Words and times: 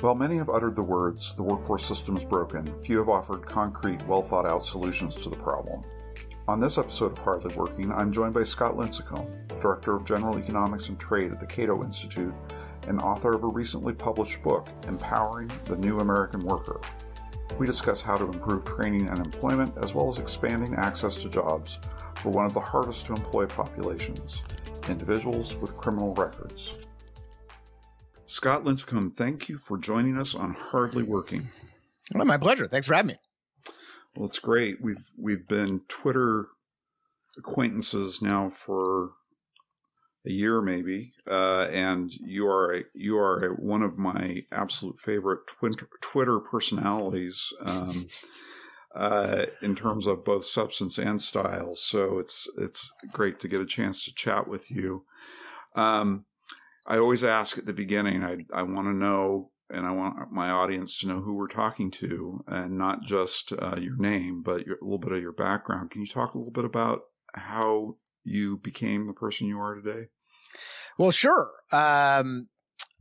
While 0.00 0.14
many 0.14 0.36
have 0.36 0.48
uttered 0.48 0.76
the 0.76 0.82
words, 0.82 1.34
the 1.34 1.42
workforce 1.42 1.84
system 1.84 2.16
is 2.16 2.22
broken, 2.22 2.72
few 2.84 2.98
have 2.98 3.08
offered 3.08 3.44
concrete, 3.44 4.00
well 4.06 4.22
thought 4.22 4.46
out 4.46 4.64
solutions 4.64 5.16
to 5.16 5.28
the 5.28 5.34
problem. 5.34 5.82
On 6.46 6.60
this 6.60 6.78
episode 6.78 7.10
of 7.10 7.18
Hardly 7.18 7.52
Working, 7.56 7.90
I'm 7.90 8.12
joined 8.12 8.32
by 8.32 8.44
Scott 8.44 8.76
Lincicome, 8.76 9.26
Director 9.60 9.96
of 9.96 10.04
General 10.04 10.38
Economics 10.38 10.88
and 10.88 11.00
Trade 11.00 11.32
at 11.32 11.40
the 11.40 11.46
Cato 11.46 11.82
Institute 11.82 12.32
and 12.86 13.00
author 13.00 13.34
of 13.34 13.42
a 13.42 13.48
recently 13.48 13.92
published 13.92 14.40
book, 14.40 14.68
Empowering 14.86 15.50
the 15.64 15.76
New 15.76 15.98
American 15.98 16.42
Worker. 16.46 16.80
We 17.58 17.66
discuss 17.66 18.00
how 18.00 18.18
to 18.18 18.26
improve 18.26 18.64
training 18.64 19.08
and 19.08 19.18
employment, 19.18 19.76
as 19.82 19.94
well 19.94 20.08
as 20.08 20.20
expanding 20.20 20.76
access 20.76 21.16
to 21.22 21.28
jobs 21.28 21.80
for 22.14 22.30
one 22.30 22.46
of 22.46 22.54
the 22.54 22.60
hardest 22.60 23.06
to 23.06 23.14
employ 23.14 23.46
populations 23.46 24.42
individuals 24.88 25.56
with 25.56 25.76
criminal 25.76 26.14
records. 26.14 26.87
Scott 28.28 28.64
Lincicome, 28.64 29.10
thank 29.14 29.48
you 29.48 29.56
for 29.56 29.78
joining 29.78 30.18
us 30.18 30.34
on 30.34 30.52
Hardly 30.52 31.02
Working. 31.02 31.48
Well, 32.14 32.26
my 32.26 32.36
pleasure. 32.36 32.68
Thanks 32.68 32.86
for 32.86 32.92
having 32.92 33.08
me. 33.08 33.16
Well, 34.14 34.28
it's 34.28 34.38
great. 34.38 34.82
We've 34.82 35.08
we've 35.16 35.48
been 35.48 35.80
Twitter 35.88 36.48
acquaintances 37.38 38.20
now 38.20 38.50
for 38.50 39.12
a 40.26 40.30
year, 40.30 40.60
maybe, 40.60 41.14
uh, 41.26 41.68
and 41.72 42.12
you 42.12 42.46
are 42.46 42.74
a, 42.74 42.84
you 42.92 43.16
are 43.16 43.46
a, 43.46 43.54
one 43.54 43.80
of 43.80 43.96
my 43.96 44.44
absolute 44.52 44.98
favorite 44.98 45.46
Twitter, 45.46 45.88
Twitter 46.02 46.38
personalities 46.38 47.50
um, 47.64 48.08
uh, 48.94 49.46
in 49.62 49.74
terms 49.74 50.06
of 50.06 50.26
both 50.26 50.44
substance 50.44 50.98
and 50.98 51.22
style. 51.22 51.74
So 51.74 52.18
it's 52.18 52.46
it's 52.58 52.92
great 53.10 53.40
to 53.40 53.48
get 53.48 53.62
a 53.62 53.66
chance 53.66 54.04
to 54.04 54.12
chat 54.12 54.46
with 54.46 54.70
you. 54.70 55.06
Um, 55.74 56.26
I 56.88 56.98
always 56.98 57.22
ask 57.22 57.58
at 57.58 57.66
the 57.66 57.74
beginning, 57.74 58.24
I, 58.24 58.38
I 58.52 58.62
want 58.62 58.86
to 58.86 58.94
know, 58.94 59.50
and 59.70 59.86
I 59.86 59.90
want 59.90 60.32
my 60.32 60.48
audience 60.48 60.98
to 61.00 61.06
know 61.06 61.20
who 61.20 61.34
we're 61.34 61.46
talking 61.46 61.90
to, 61.92 62.42
and 62.46 62.78
not 62.78 63.02
just 63.04 63.52
uh, 63.52 63.76
your 63.78 63.96
name, 63.96 64.42
but 64.42 64.66
your, 64.66 64.76
a 64.76 64.84
little 64.84 64.98
bit 64.98 65.12
of 65.12 65.20
your 65.20 65.32
background. 65.32 65.90
Can 65.90 66.00
you 66.00 66.06
talk 66.06 66.32
a 66.32 66.38
little 66.38 66.50
bit 66.50 66.64
about 66.64 67.02
how 67.34 67.92
you 68.24 68.56
became 68.56 69.06
the 69.06 69.12
person 69.12 69.46
you 69.46 69.60
are 69.60 69.74
today? 69.74 70.06
Well, 70.98 71.10
sure. 71.10 71.50
Um, 71.70 72.48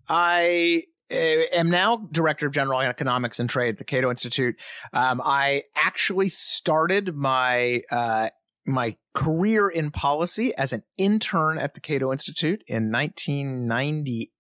I 0.10 0.84
eh, 1.10 1.46
am 1.54 1.70
now 1.70 2.10
director 2.12 2.48
of 2.48 2.54
general 2.54 2.82
economics 2.82 3.40
and 3.40 3.50
trade 3.50 3.70
at 3.70 3.78
the 3.78 3.86
Cato 3.86 4.10
Institute. 4.10 4.60
Um, 4.92 5.22
I 5.24 5.64
actually 5.78 6.28
started 6.28 7.16
my 7.16 7.84
uh, 7.90 8.30
my 8.66 8.98
career 9.18 9.68
in 9.68 9.90
policy 9.90 10.56
as 10.56 10.72
an 10.74 10.84
intern 10.96 11.58
at 11.58 11.74
the 11.74 11.80
Cato 11.80 12.12
Institute 12.12 12.64
in 12.68 12.92
1998. 12.92 14.32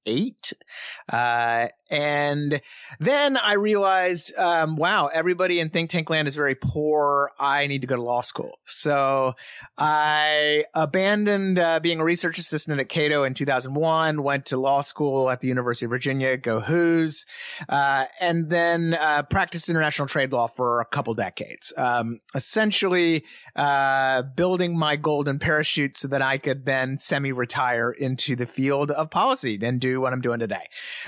Uh, 1.10 1.68
and 1.90 2.62
then 3.00 3.38
I 3.38 3.54
realized, 3.54 4.38
um, 4.38 4.76
wow, 4.76 5.08
everybody 5.08 5.60
in 5.60 5.70
think 5.70 5.90
tank 5.90 6.10
land 6.10 6.28
is 6.28 6.36
very 6.36 6.56
poor. 6.56 7.32
I 7.40 7.68
need 7.68 7.82
to 7.82 7.88
go 7.88 7.96
to 7.96 8.02
law 8.02 8.22
school. 8.22 8.60
So 8.66 9.36
I 9.78 10.66
abandoned 10.74 11.60
uh, 11.60 11.80
being 11.80 12.00
a 12.00 12.04
research 12.04 12.38
assistant 12.38 12.80
at 12.80 12.90
Cato 12.90 13.24
in 13.24 13.34
2001, 13.34 14.22
went 14.22 14.46
to 14.48 14.58
law 14.58 14.82
school 14.82 15.30
at 15.30 15.42
the 15.42 15.48
University 15.48 15.86
of 15.86 15.92
Virginia, 15.92 16.36
go 16.36 16.60
Hoos, 16.60 17.26
uh, 17.70 18.06
and 18.20 18.50
then 18.50 18.94
uh, 18.94 19.24
practiced 19.24 19.70
international 19.70 20.08
trade 20.08 20.32
law 20.32 20.48
for 20.48 20.82
a 20.82 20.86
couple 20.86 21.14
decades. 21.14 21.72
Um, 21.78 22.20
essentially, 22.36 23.24
uh, 23.56 24.24
building 24.24 24.78
my 24.78 24.96
golden 24.96 25.40
parachute 25.40 25.96
so 25.96 26.08
that 26.10 26.22
I 26.22 26.38
could 26.38 26.66
then 26.66 26.98
semi 26.98 27.32
retire 27.32 27.92
into 27.92 28.36
the 28.36 28.46
field 28.46 28.92
of 28.92 29.10
policy 29.10 29.60
and 29.62 29.80
do 29.80 29.97
what 30.02 30.14
I'm 30.14 30.22
doing 30.22 30.40
today. 30.40 30.66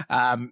Um, 0.09 0.51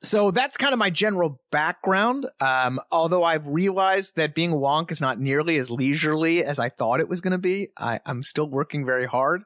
so 0.00 0.30
that's 0.30 0.56
kind 0.56 0.72
of 0.72 0.78
my 0.78 0.90
general 0.90 1.40
background. 1.50 2.26
Um, 2.40 2.78
although 2.92 3.24
I've 3.24 3.48
realized 3.48 4.14
that 4.16 4.32
being 4.32 4.52
wonk 4.52 4.92
is 4.92 5.00
not 5.00 5.18
nearly 5.18 5.58
as 5.58 5.70
leisurely 5.70 6.44
as 6.44 6.60
I 6.60 6.68
thought 6.68 7.00
it 7.00 7.08
was 7.08 7.20
going 7.20 7.32
to 7.32 7.38
be. 7.38 7.68
I, 7.76 7.98
am 8.06 8.22
still 8.22 8.48
working 8.48 8.86
very 8.86 9.06
hard. 9.06 9.42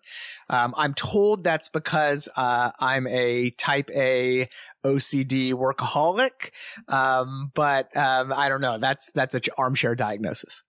Um, 0.51 0.75
I'm 0.77 0.93
told 0.93 1.43
that's 1.43 1.71
because 1.71 2.29
uh, 2.37 2.71
I'm 2.79 3.07
a 3.07 3.51
type 3.53 3.91
A 3.95 4.47
OCD 4.85 5.55
workaholic. 5.55 6.51
Um, 6.87 7.51
but 7.55 7.97
um, 7.97 8.33
I 8.35 8.51
don't 8.51 8.61
know. 8.61 8.77
That's 8.79 9.11
that's 9.13 9.35
an 9.35 9.43
armchair 9.57 9.95
diagnosis. 9.95 10.63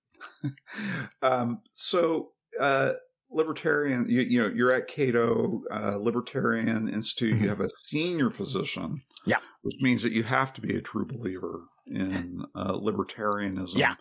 um, 1.22 1.62
so, 1.74 2.30
uh, 2.58 2.94
libertarian, 3.34 4.06
you, 4.10 4.22
you, 4.22 4.42
know, 4.42 4.48
you're 4.48 4.74
at 4.74 4.88
Cato 4.88 5.64
uh, 5.72 5.98
Libertarian 5.98 6.90
Institute. 6.90 7.36
Mm-hmm. 7.36 7.44
You 7.44 7.50
have 7.50 7.62
a 7.62 7.70
senior 7.70 8.30
position, 8.30 9.02
yeah, 9.26 9.38
which 9.62 9.76
means 9.82 10.04
that 10.04 10.14
you 10.14 10.24
have 10.24 10.54
to 10.54 10.62
be 10.62 10.76
a 10.76 10.82
true 10.82 11.06
believer 11.06 11.62
in 11.92 12.46
uh, 12.56 12.74
libertarianism. 12.74 13.78
Yeah, 13.78 13.96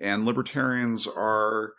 and 0.00 0.24
libertarians 0.24 1.06
are. 1.06 1.74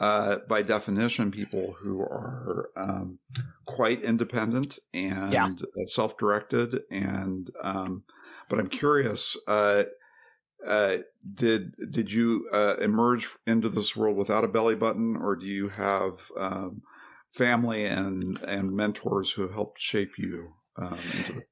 Uh, 0.00 0.36
by 0.48 0.62
definition, 0.62 1.28
people 1.32 1.72
who 1.72 2.00
are 2.00 2.70
um, 2.76 3.18
quite 3.66 4.00
independent 4.04 4.78
and 4.94 5.32
yeah. 5.32 5.48
self-directed, 5.88 6.82
and 6.88 7.50
um, 7.64 8.04
but 8.48 8.60
I'm 8.60 8.68
curious. 8.68 9.36
Uh, 10.66 10.98
did 11.34 11.74
did 11.90 12.12
you 12.12 12.48
uh, 12.52 12.74
emerge 12.80 13.28
into 13.46 13.68
this 13.68 13.96
world 13.96 14.16
without 14.16 14.44
a 14.44 14.48
belly 14.48 14.74
button, 14.74 15.16
or 15.16 15.36
do 15.36 15.46
you 15.46 15.68
have 15.68 16.14
um, 16.36 16.82
family 17.32 17.84
and 17.84 18.42
and 18.42 18.74
mentors 18.74 19.30
who 19.30 19.48
helped 19.48 19.80
shape 19.80 20.18
you 20.18 20.52
um, 20.76 20.98
into 21.16 21.32
the, 21.34 21.42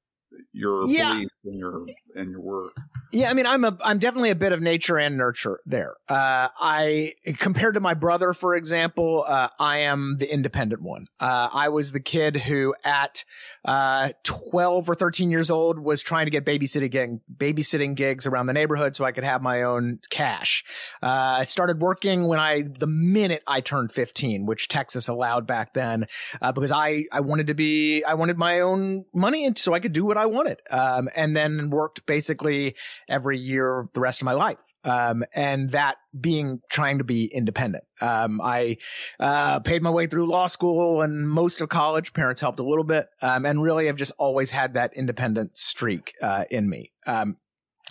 your 0.53 0.87
yeah. 0.89 1.13
belief 1.13 1.29
in 1.47 1.55
your 1.59 1.87
in 2.15 2.31
your 2.31 2.41
work? 2.41 2.73
Yeah, 3.13 3.31
I 3.31 3.35
mean, 3.35 3.47
I'm 3.47 3.65
a 3.65 3.77
I'm 3.85 3.99
definitely 3.99 4.31
a 4.31 4.35
bit 4.37 4.53
of 4.53 4.61
nature 4.61 4.99
and 4.99 5.17
nurture 5.17 5.61
there. 5.65 5.95
Uh, 6.09 6.49
I 6.59 7.15
compared 7.39 7.75
to 7.75 7.81
my 7.81 7.95
brother, 7.95 8.33
for 8.33 8.57
example, 8.57 9.25
uh, 9.27 9.49
I 9.61 9.79
am 9.79 10.17
the 10.19 10.33
independent 10.33 10.83
one. 10.83 11.07
Uh, 11.21 11.49
I 11.53 11.69
was 11.69 11.93
the 11.93 12.01
kid 12.01 12.37
who, 12.37 12.75
at 12.85 13.25
uh, 13.65 14.11
12 14.25 14.89
or 14.89 14.95
13 14.95 15.31
years 15.31 15.51
old, 15.51 15.79
was 15.79 16.03
trying 16.03 16.27
to 16.27 16.31
get 16.31 16.45
babysitting 16.45 17.21
babysitting 17.33 17.95
gigs 17.95 18.27
around 18.27 18.47
the 18.47 18.53
neighborhood 18.53 18.97
so 18.97 19.05
I 19.05 19.13
could 19.13 19.25
have 19.25 19.41
my 19.41 19.63
own 19.63 20.01
cash. 20.11 20.65
Uh, 21.03 21.37
I 21.39 21.45
started 21.45 21.81
working 21.81 22.27
when 22.27 22.41
I 22.41 22.63
the 22.63 22.87
minute 22.87 23.43
I 23.47 23.61
turned 23.61 23.93
15, 23.93 24.47
which 24.47 24.69
Texas 24.69 25.07
allowed 25.07 25.47
back 25.47 25.75
then, 25.75 26.07
uh, 26.43 26.51
because 26.51 26.73
I 26.73 27.05
I 27.13 27.21
wanted 27.21 27.49
to 27.49 27.55
be 27.55 28.03
I 28.03 28.15
wanted 28.15 28.37
my 28.37 28.61
own 28.61 29.05
money 29.15 29.47
and 29.47 29.57
so 29.57 29.75
I 29.75 29.81
could 29.81 29.93
do 29.93 30.05
what 30.05 30.17
I 30.17 30.27
wanted. 30.27 30.61
Um, 30.71 31.09
and 31.15 31.36
then 31.37 31.71
worked 31.71 32.07
basically 32.07 32.75
every 33.09 33.39
year 33.39 33.87
the 33.93 34.01
rest 34.01 34.21
of 34.21 34.25
my 34.25 34.33
life. 34.33 34.59
Um, 34.85 35.25
and 35.35 35.73
that 35.73 35.97
being 36.19 36.61
trying 36.71 36.99
to 36.99 37.05
be 37.05 37.27
independent. 37.27 37.83
Um, 38.01 38.41
I 38.41 38.77
uh, 39.19 39.59
paid 39.59 39.83
my 39.83 39.91
way 39.91 40.07
through 40.07 40.27
law 40.27 40.47
school 40.47 41.03
and 41.03 41.29
most 41.29 41.61
of 41.61 41.69
college. 41.69 42.13
Parents 42.13 42.41
helped 42.41 42.61
a 42.61 42.65
little 42.65 42.85
bit, 42.85 43.09
um, 43.21 43.45
and 43.45 43.61
really 43.61 43.89
I've 43.89 43.97
just 43.97 44.13
always 44.17 44.53
had 44.53 44.75
that 44.75 44.93
independent 44.95 45.59
streak 45.59 46.13
uh, 46.23 46.45
in 46.51 46.71
me. 46.71 46.93
Um, 47.05 47.37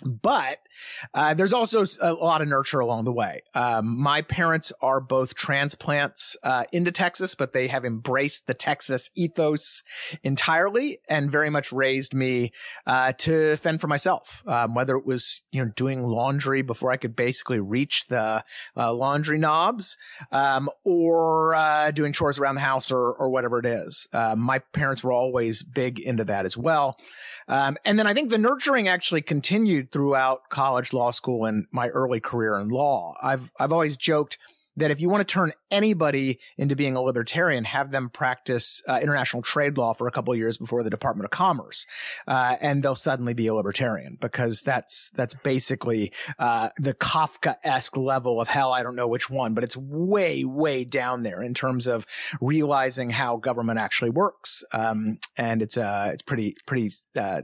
but 0.04 0.58
uh, 1.14 1.32
there's 1.32 1.54
also 1.54 1.84
a 2.00 2.12
lot 2.12 2.42
of 2.42 2.48
nurture 2.48 2.80
along 2.80 3.04
the 3.04 3.12
way. 3.12 3.40
Um, 3.54 3.98
my 3.98 4.20
parents 4.20 4.72
are 4.82 5.00
both 5.00 5.34
transplants 5.34 6.36
uh, 6.42 6.64
into 6.70 6.92
Texas, 6.92 7.34
but 7.34 7.54
they 7.54 7.68
have 7.68 7.84
embraced 7.84 8.46
the 8.46 8.52
Texas 8.52 9.10
ethos 9.14 9.82
entirely 10.22 10.98
and 11.08 11.30
very 11.30 11.48
much 11.48 11.72
raised 11.72 12.14
me 12.14 12.52
uh, 12.86 13.12
to 13.12 13.56
fend 13.56 13.80
for 13.80 13.86
myself. 13.86 14.42
Um, 14.46 14.74
whether 14.74 14.96
it 14.96 15.06
was 15.06 15.42
you 15.50 15.64
know 15.64 15.72
doing 15.76 16.02
laundry 16.02 16.60
before 16.60 16.92
I 16.92 16.98
could 16.98 17.16
basically 17.16 17.60
reach 17.60 18.06
the 18.08 18.44
uh, 18.76 18.92
laundry 18.92 19.38
knobs, 19.38 19.96
um, 20.30 20.68
or 20.84 21.54
uh, 21.54 21.90
doing 21.90 22.12
chores 22.12 22.38
around 22.38 22.56
the 22.56 22.60
house, 22.60 22.90
or 22.90 23.12
or 23.12 23.30
whatever 23.30 23.58
it 23.58 23.66
is. 23.66 24.08
Uh, 24.12 24.36
my 24.36 24.58
parents 24.58 25.02
were 25.02 25.12
always 25.12 25.62
big 25.62 25.98
into 25.98 26.24
that 26.24 26.44
as 26.44 26.56
well. 26.56 26.98
Um, 27.48 27.76
and 27.84 27.98
then 27.98 28.06
I 28.06 28.14
think 28.14 28.30
the 28.30 28.38
nurturing 28.38 28.88
actually 28.88 29.22
continued 29.22 29.85
throughout 29.92 30.48
college, 30.48 30.92
law 30.92 31.10
school, 31.10 31.44
and 31.44 31.66
my 31.72 31.88
early 31.88 32.20
career 32.20 32.58
in 32.58 32.68
law. 32.68 33.14
I've, 33.22 33.50
I've 33.58 33.72
always 33.72 33.96
joked 33.96 34.38
that 34.76 34.90
if 34.90 35.00
you 35.00 35.08
want 35.08 35.26
to 35.26 35.32
turn 35.32 35.52
anybody 35.70 36.38
into 36.58 36.76
being 36.76 36.96
a 36.96 37.00
libertarian, 37.00 37.64
have 37.64 37.90
them 37.90 38.10
practice 38.10 38.82
uh, 38.86 38.98
international 39.02 39.42
trade 39.42 39.78
law 39.78 39.94
for 39.94 40.06
a 40.06 40.10
couple 40.10 40.32
of 40.32 40.38
years 40.38 40.58
before 40.58 40.82
the 40.82 40.90
Department 40.90 41.24
of 41.24 41.30
Commerce, 41.30 41.86
uh, 42.28 42.56
and 42.60 42.82
they'll 42.82 42.94
suddenly 42.94 43.34
be 43.34 43.46
a 43.46 43.54
libertarian 43.54 44.16
because 44.20 44.62
that's 44.62 45.10
that's 45.14 45.34
basically 45.34 46.12
uh, 46.38 46.68
the 46.78 46.94
Kafka-esque 46.94 47.96
level 47.96 48.40
of 48.40 48.48
hell. 48.48 48.72
I 48.72 48.82
don't 48.82 48.96
know 48.96 49.08
which 49.08 49.30
one, 49.30 49.54
but 49.54 49.64
it's 49.64 49.76
way 49.76 50.44
way 50.44 50.84
down 50.84 51.22
there 51.22 51.42
in 51.42 51.54
terms 51.54 51.86
of 51.86 52.06
realizing 52.40 53.10
how 53.10 53.36
government 53.36 53.78
actually 53.78 54.10
works, 54.10 54.62
um, 54.72 55.18
and 55.36 55.62
it's 55.62 55.78
uh 55.78 56.10
it's 56.12 56.22
pretty 56.22 56.56
pretty 56.66 56.92
uh, 57.16 57.42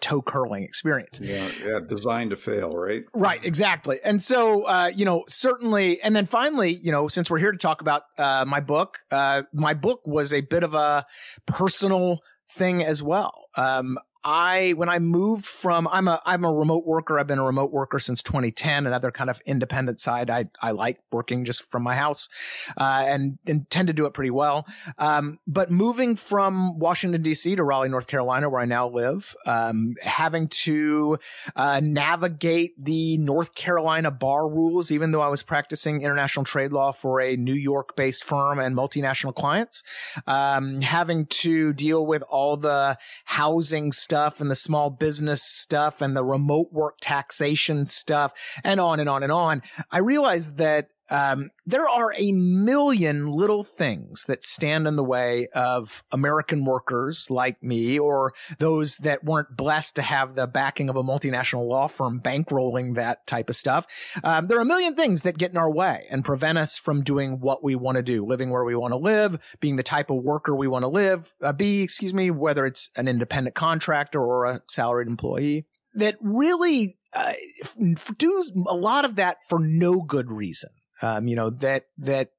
toe 0.00 0.22
curling 0.22 0.62
experience. 0.62 1.20
Yeah, 1.22 1.48
yeah, 1.64 1.80
designed 1.86 2.30
to 2.30 2.36
fail, 2.36 2.76
right? 2.76 3.04
Right, 3.14 3.44
exactly. 3.44 4.00
And 4.04 4.22
so, 4.22 4.64
uh, 4.64 4.90
you 4.94 5.04
know, 5.04 5.24
certainly, 5.28 6.00
and 6.02 6.14
then 6.14 6.26
finally, 6.26 6.70
you 6.70 6.92
know, 6.92 7.08
since 7.08 7.30
we're 7.30 7.38
here 7.38 7.52
to 7.52 7.58
talk 7.58 7.80
about 7.80 8.02
uh, 8.18 8.44
my 8.46 8.60
book, 8.60 8.98
uh, 9.10 9.42
my 9.52 9.74
book 9.74 10.00
was 10.06 10.32
a 10.32 10.40
bit 10.40 10.62
of 10.62 10.74
a 10.74 11.06
personal 11.46 12.20
thing 12.50 12.82
as 12.84 13.02
well. 13.02 13.48
Um, 13.56 13.98
I 14.26 14.72
when 14.72 14.88
I 14.88 14.98
moved 14.98 15.46
from 15.46 15.86
I'm 15.86 16.08
a 16.08 16.20
I'm 16.26 16.44
a 16.44 16.52
remote 16.52 16.84
worker. 16.84 17.16
I've 17.16 17.28
been 17.28 17.38
a 17.38 17.44
remote 17.44 17.70
worker 17.70 18.00
since 18.00 18.24
2010. 18.24 18.84
Another 18.84 19.12
kind 19.12 19.30
of 19.30 19.40
independent 19.46 20.00
side. 20.00 20.30
I 20.30 20.46
I 20.60 20.72
like 20.72 20.98
working 21.12 21.44
just 21.44 21.70
from 21.70 21.84
my 21.84 21.94
house, 21.94 22.28
uh, 22.76 23.04
and 23.06 23.38
and 23.46 23.70
tend 23.70 23.86
to 23.86 23.94
do 23.94 24.04
it 24.04 24.14
pretty 24.14 24.32
well. 24.32 24.66
Um, 24.98 25.38
but 25.46 25.70
moving 25.70 26.16
from 26.16 26.76
Washington 26.80 27.22
D.C. 27.22 27.54
to 27.54 27.62
Raleigh, 27.62 27.88
North 27.88 28.08
Carolina, 28.08 28.50
where 28.50 28.60
I 28.60 28.64
now 28.64 28.88
live, 28.88 29.36
um, 29.46 29.94
having 30.02 30.48
to 30.48 31.20
uh, 31.54 31.80
navigate 31.80 32.72
the 32.84 33.18
North 33.18 33.54
Carolina 33.54 34.10
bar 34.10 34.48
rules, 34.48 34.90
even 34.90 35.12
though 35.12 35.22
I 35.22 35.28
was 35.28 35.44
practicing 35.44 36.02
international 36.02 36.44
trade 36.44 36.72
law 36.72 36.90
for 36.90 37.20
a 37.20 37.36
New 37.36 37.54
York-based 37.54 38.24
firm 38.24 38.58
and 38.58 38.76
multinational 38.76 39.36
clients, 39.36 39.84
um, 40.26 40.80
having 40.80 41.26
to 41.26 41.72
deal 41.74 42.04
with 42.04 42.24
all 42.28 42.56
the 42.56 42.98
housing 43.24 43.92
stuff 43.92 44.15
and 44.16 44.50
the 44.50 44.54
small 44.54 44.90
business 44.90 45.42
stuff 45.42 46.00
and 46.00 46.16
the 46.16 46.24
remote 46.24 46.72
work 46.72 46.96
taxation 47.00 47.84
stuff 47.84 48.32
and 48.64 48.80
on 48.80 49.00
and 49.00 49.08
on 49.08 49.22
and 49.22 49.32
on, 49.32 49.62
I 49.90 49.98
realized 49.98 50.56
that 50.56 50.88
um, 51.08 51.50
there 51.64 51.88
are 51.88 52.12
a 52.16 52.32
million 52.32 53.26
little 53.28 53.62
things 53.62 54.24
that 54.24 54.44
stand 54.44 54.86
in 54.86 54.96
the 54.96 55.04
way 55.04 55.46
of 55.54 56.02
American 56.10 56.64
workers 56.64 57.30
like 57.30 57.62
me 57.62 57.98
or 57.98 58.34
those 58.58 58.96
that 58.98 59.24
weren't 59.24 59.56
blessed 59.56 59.96
to 59.96 60.02
have 60.02 60.34
the 60.34 60.46
backing 60.46 60.88
of 60.88 60.96
a 60.96 61.02
multinational 61.02 61.66
law 61.66 61.86
firm 61.86 62.20
bankrolling 62.20 62.96
that 62.96 63.26
type 63.26 63.48
of 63.48 63.56
stuff. 63.56 63.86
Um, 64.24 64.48
there 64.48 64.58
are 64.58 64.62
a 64.62 64.66
million 64.66 64.94
things 64.94 65.22
that 65.22 65.38
get 65.38 65.50
in 65.50 65.58
our 65.58 65.70
way 65.70 66.06
and 66.10 66.24
prevent 66.24 66.58
us 66.58 66.76
from 66.76 67.02
doing 67.02 67.40
what 67.40 67.62
we 67.62 67.74
want 67.74 67.96
to 67.96 68.02
do, 68.02 68.24
living 68.24 68.50
where 68.50 68.64
we 68.64 68.74
want 68.74 68.92
to 68.92 68.98
live, 68.98 69.38
being 69.60 69.76
the 69.76 69.82
type 69.82 70.10
of 70.10 70.22
worker 70.22 70.54
we 70.54 70.68
want 70.68 70.82
to 70.82 70.88
live, 70.88 71.32
uh, 71.42 71.52
be, 71.52 71.82
excuse 71.82 72.14
me, 72.14 72.30
whether 72.30 72.66
it's 72.66 72.90
an 72.96 73.06
independent 73.06 73.54
contractor 73.54 74.20
or 74.20 74.44
a 74.44 74.62
salaried 74.68 75.08
employee 75.08 75.66
that 75.94 76.16
really 76.20 76.98
uh, 77.12 77.32
do 78.18 78.50
a 78.66 78.74
lot 78.74 79.04
of 79.04 79.16
that 79.16 79.38
for 79.48 79.58
no 79.58 80.02
good 80.02 80.30
reason 80.30 80.70
um, 81.02 81.28
you 81.28 81.36
know 81.36 81.50
that 81.50 81.86
that 81.98 82.30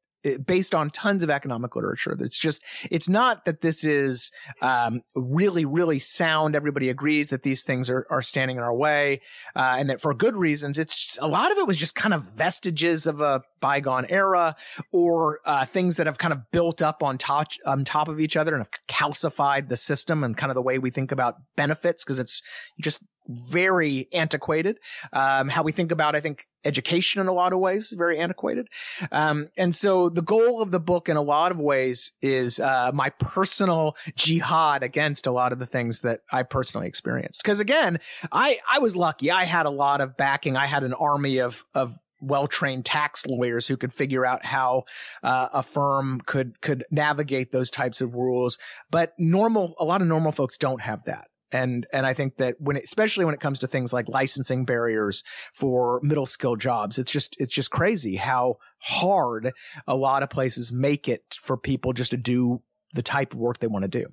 based 0.45 0.75
on 0.75 0.89
tons 0.89 1.23
of 1.23 1.29
economic 1.29 1.75
literature. 1.75 2.15
It's 2.19 2.37
just, 2.37 2.63
it's 2.89 3.07
not 3.07 3.45
that 3.45 3.61
this 3.61 3.83
is 3.83 4.31
um, 4.61 5.01
really, 5.15 5.65
really 5.65 5.99
sound. 5.99 6.55
Everybody 6.55 6.89
agrees 6.89 7.29
that 7.29 7.43
these 7.43 7.63
things 7.63 7.89
are, 7.89 8.05
are 8.09 8.21
standing 8.21 8.57
in 8.57 8.63
our 8.63 8.75
way 8.75 9.21
uh, 9.55 9.75
and 9.77 9.89
that 9.89 10.01
for 10.01 10.13
good 10.13 10.35
reasons. 10.35 10.79
It's 10.79 10.93
just, 10.93 11.21
a 11.21 11.27
lot 11.27 11.51
of 11.51 11.57
it 11.57 11.67
was 11.67 11.77
just 11.77 11.95
kind 11.95 12.13
of 12.13 12.23
vestiges 12.23 13.07
of 13.07 13.21
a 13.21 13.41
bygone 13.59 14.05
era 14.09 14.55
or 14.91 15.39
uh, 15.45 15.65
things 15.65 15.97
that 15.97 16.07
have 16.07 16.17
kind 16.17 16.33
of 16.33 16.51
built 16.51 16.81
up 16.81 17.03
on 17.03 17.17
top, 17.17 17.47
on 17.65 17.85
top 17.85 18.07
of 18.07 18.19
each 18.19 18.35
other 18.35 18.53
and 18.53 18.61
have 18.61 18.71
calcified 18.87 19.69
the 19.69 19.77
system 19.77 20.23
and 20.23 20.35
kind 20.35 20.51
of 20.51 20.55
the 20.55 20.61
way 20.61 20.79
we 20.79 20.89
think 20.89 21.11
about 21.11 21.35
benefits 21.55 22.03
because 22.03 22.19
it's 22.19 22.41
just 22.79 23.03
very 23.27 24.07
antiquated. 24.13 24.79
Um, 25.13 25.49
how 25.49 25.63
we 25.63 25.71
think 25.71 25.91
about, 25.91 26.15
I 26.15 26.19
think, 26.19 26.47
education 26.65 27.21
in 27.21 27.27
a 27.27 27.33
lot 27.33 27.53
of 27.53 27.59
ways 27.59 27.93
very 27.97 28.17
antiquated. 28.17 28.67
Um, 29.11 29.49
and 29.57 29.73
so 29.73 30.09
the 30.09 30.21
goal 30.21 30.61
of 30.61 30.71
the 30.71 30.79
book 30.79 31.07
in 31.09 31.17
a 31.17 31.21
lot 31.21 31.51
of 31.51 31.59
ways 31.59 32.11
is 32.21 32.59
uh, 32.59 32.91
my 32.93 33.09
personal 33.19 33.95
jihad 34.15 34.83
against 34.83 35.27
a 35.27 35.31
lot 35.31 35.53
of 35.53 35.59
the 35.59 35.65
things 35.65 36.01
that 36.01 36.21
I 36.31 36.43
personally 36.43 36.87
experienced. 36.87 37.41
Because 37.41 37.59
again, 37.59 37.99
I 38.31 38.59
I 38.69 38.79
was 38.79 38.95
lucky. 38.95 39.31
I 39.31 39.45
had 39.45 39.65
a 39.65 39.71
lot 39.71 40.01
of 40.01 40.17
backing. 40.17 40.57
I 40.57 40.65
had 40.65 40.83
an 40.83 40.93
army 40.93 41.39
of 41.39 41.63
of 41.73 41.97
well-trained 42.19 42.85
tax 42.85 43.25
lawyers 43.27 43.67
who 43.67 43.77
could 43.77 43.93
figure 43.93 44.25
out 44.25 44.43
how 44.43 44.83
uh, 45.23 45.49
a 45.53 45.63
firm 45.63 46.19
could 46.25 46.59
could 46.61 46.83
navigate 46.89 47.51
those 47.51 47.69
types 47.69 48.01
of 48.01 48.15
rules 48.15 48.57
but 48.89 49.13
normal 49.19 49.75
a 49.79 49.85
lot 49.85 50.01
of 50.01 50.07
normal 50.07 50.31
folks 50.31 50.57
don't 50.57 50.81
have 50.81 51.03
that 51.03 51.27
and 51.51 51.85
and 51.93 52.05
I 52.05 52.13
think 52.13 52.37
that 52.37 52.55
when 52.59 52.77
especially 52.77 53.25
when 53.25 53.33
it 53.33 53.39
comes 53.39 53.59
to 53.59 53.67
things 53.67 53.93
like 53.93 54.09
licensing 54.09 54.65
barriers 54.65 55.23
for 55.53 55.99
middle 56.03 56.25
skill 56.25 56.55
jobs, 56.55 56.97
it's 56.97 57.11
just 57.11 57.35
it's 57.39 57.53
just 57.53 57.71
crazy 57.71 58.15
how 58.15 58.57
hard 58.79 59.53
a 59.87 59.95
lot 59.95 60.23
of 60.23 60.29
places 60.29 60.71
make 60.71 61.07
it 61.07 61.37
for 61.41 61.57
people 61.57 61.93
just 61.93 62.11
to 62.11 62.17
do 62.17 62.61
the 62.93 63.01
type 63.01 63.33
of 63.33 63.39
work 63.39 63.59
they 63.59 63.67
want 63.67 63.83
to 63.83 63.87
do. 63.87 64.05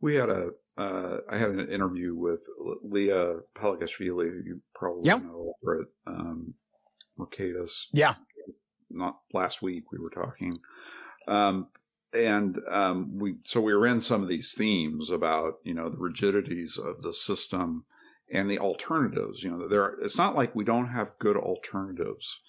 We 0.00 0.14
had 0.14 0.30
a 0.30 0.50
uh, 0.76 1.18
I 1.28 1.36
had 1.36 1.50
an 1.50 1.68
interview 1.68 2.14
with 2.14 2.46
Liya 2.86 3.40
Palagashvili, 3.56 4.30
who 4.30 4.42
you 4.44 4.60
probably 4.74 5.08
yep. 5.08 5.22
know 5.22 5.52
over 5.62 5.82
at 5.82 6.14
um, 6.14 6.54
Mercatus. 7.18 7.86
Yeah. 7.92 8.14
Not 8.88 9.18
last 9.32 9.60
week 9.60 9.90
we 9.90 9.98
were 9.98 10.10
talking. 10.10 10.54
Um, 11.26 11.66
and 12.14 12.58
um, 12.68 13.18
we 13.18 13.36
so 13.44 13.60
we 13.60 13.74
were 13.74 13.86
in 13.86 14.00
some 14.00 14.22
of 14.22 14.28
these 14.28 14.54
themes 14.54 15.10
about 15.10 15.54
you 15.64 15.74
know 15.74 15.88
the 15.88 15.98
rigidities 15.98 16.78
of 16.78 17.02
the 17.02 17.12
system 17.12 17.84
and 18.30 18.50
the 18.50 18.58
alternatives. 18.58 19.42
You 19.42 19.50
know, 19.50 19.68
there 19.68 19.82
are, 19.82 19.98
it's 20.00 20.16
not 20.16 20.34
like 20.34 20.54
we 20.54 20.64
don't 20.64 20.88
have 20.88 21.18
good 21.18 21.36
alternatives. 21.36 22.40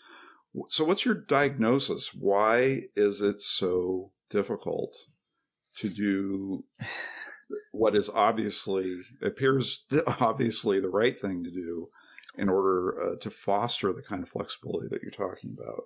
So, 0.67 0.83
what's 0.83 1.05
your 1.05 1.15
diagnosis? 1.15 2.13
Why 2.13 2.83
is 2.95 3.21
it 3.21 3.41
so 3.41 4.11
difficult 4.29 4.95
to 5.77 5.89
do 5.89 6.63
what 7.71 7.95
is 7.95 8.09
obviously 8.09 9.01
appears 9.21 9.85
obviously 10.19 10.79
the 10.79 10.89
right 10.89 11.19
thing 11.19 11.43
to 11.43 11.51
do 11.51 11.89
in 12.37 12.49
order 12.49 13.01
uh, 13.01 13.15
to 13.17 13.29
foster 13.29 13.91
the 13.91 14.01
kind 14.01 14.23
of 14.23 14.29
flexibility 14.29 14.87
that 14.89 15.01
you're 15.01 15.11
talking 15.11 15.55
about? 15.57 15.83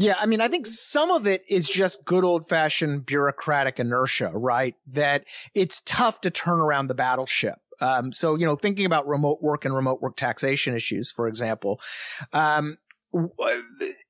Yeah, 0.00 0.14
I 0.18 0.24
mean, 0.24 0.40
I 0.40 0.48
think 0.48 0.66
some 0.66 1.10
of 1.10 1.26
it 1.26 1.44
is 1.46 1.68
just 1.68 2.06
good 2.06 2.24
old 2.24 2.48
fashioned 2.48 3.04
bureaucratic 3.04 3.78
inertia, 3.78 4.30
right? 4.32 4.74
That 4.86 5.26
it's 5.54 5.82
tough 5.84 6.22
to 6.22 6.30
turn 6.30 6.58
around 6.58 6.86
the 6.86 6.94
battleship. 6.94 7.56
Um, 7.82 8.10
so, 8.10 8.34
you 8.34 8.46
know, 8.46 8.56
thinking 8.56 8.86
about 8.86 9.06
remote 9.06 9.42
work 9.42 9.66
and 9.66 9.74
remote 9.74 10.00
work 10.00 10.16
taxation 10.16 10.74
issues, 10.74 11.10
for 11.10 11.28
example, 11.28 11.82
um, 12.32 12.78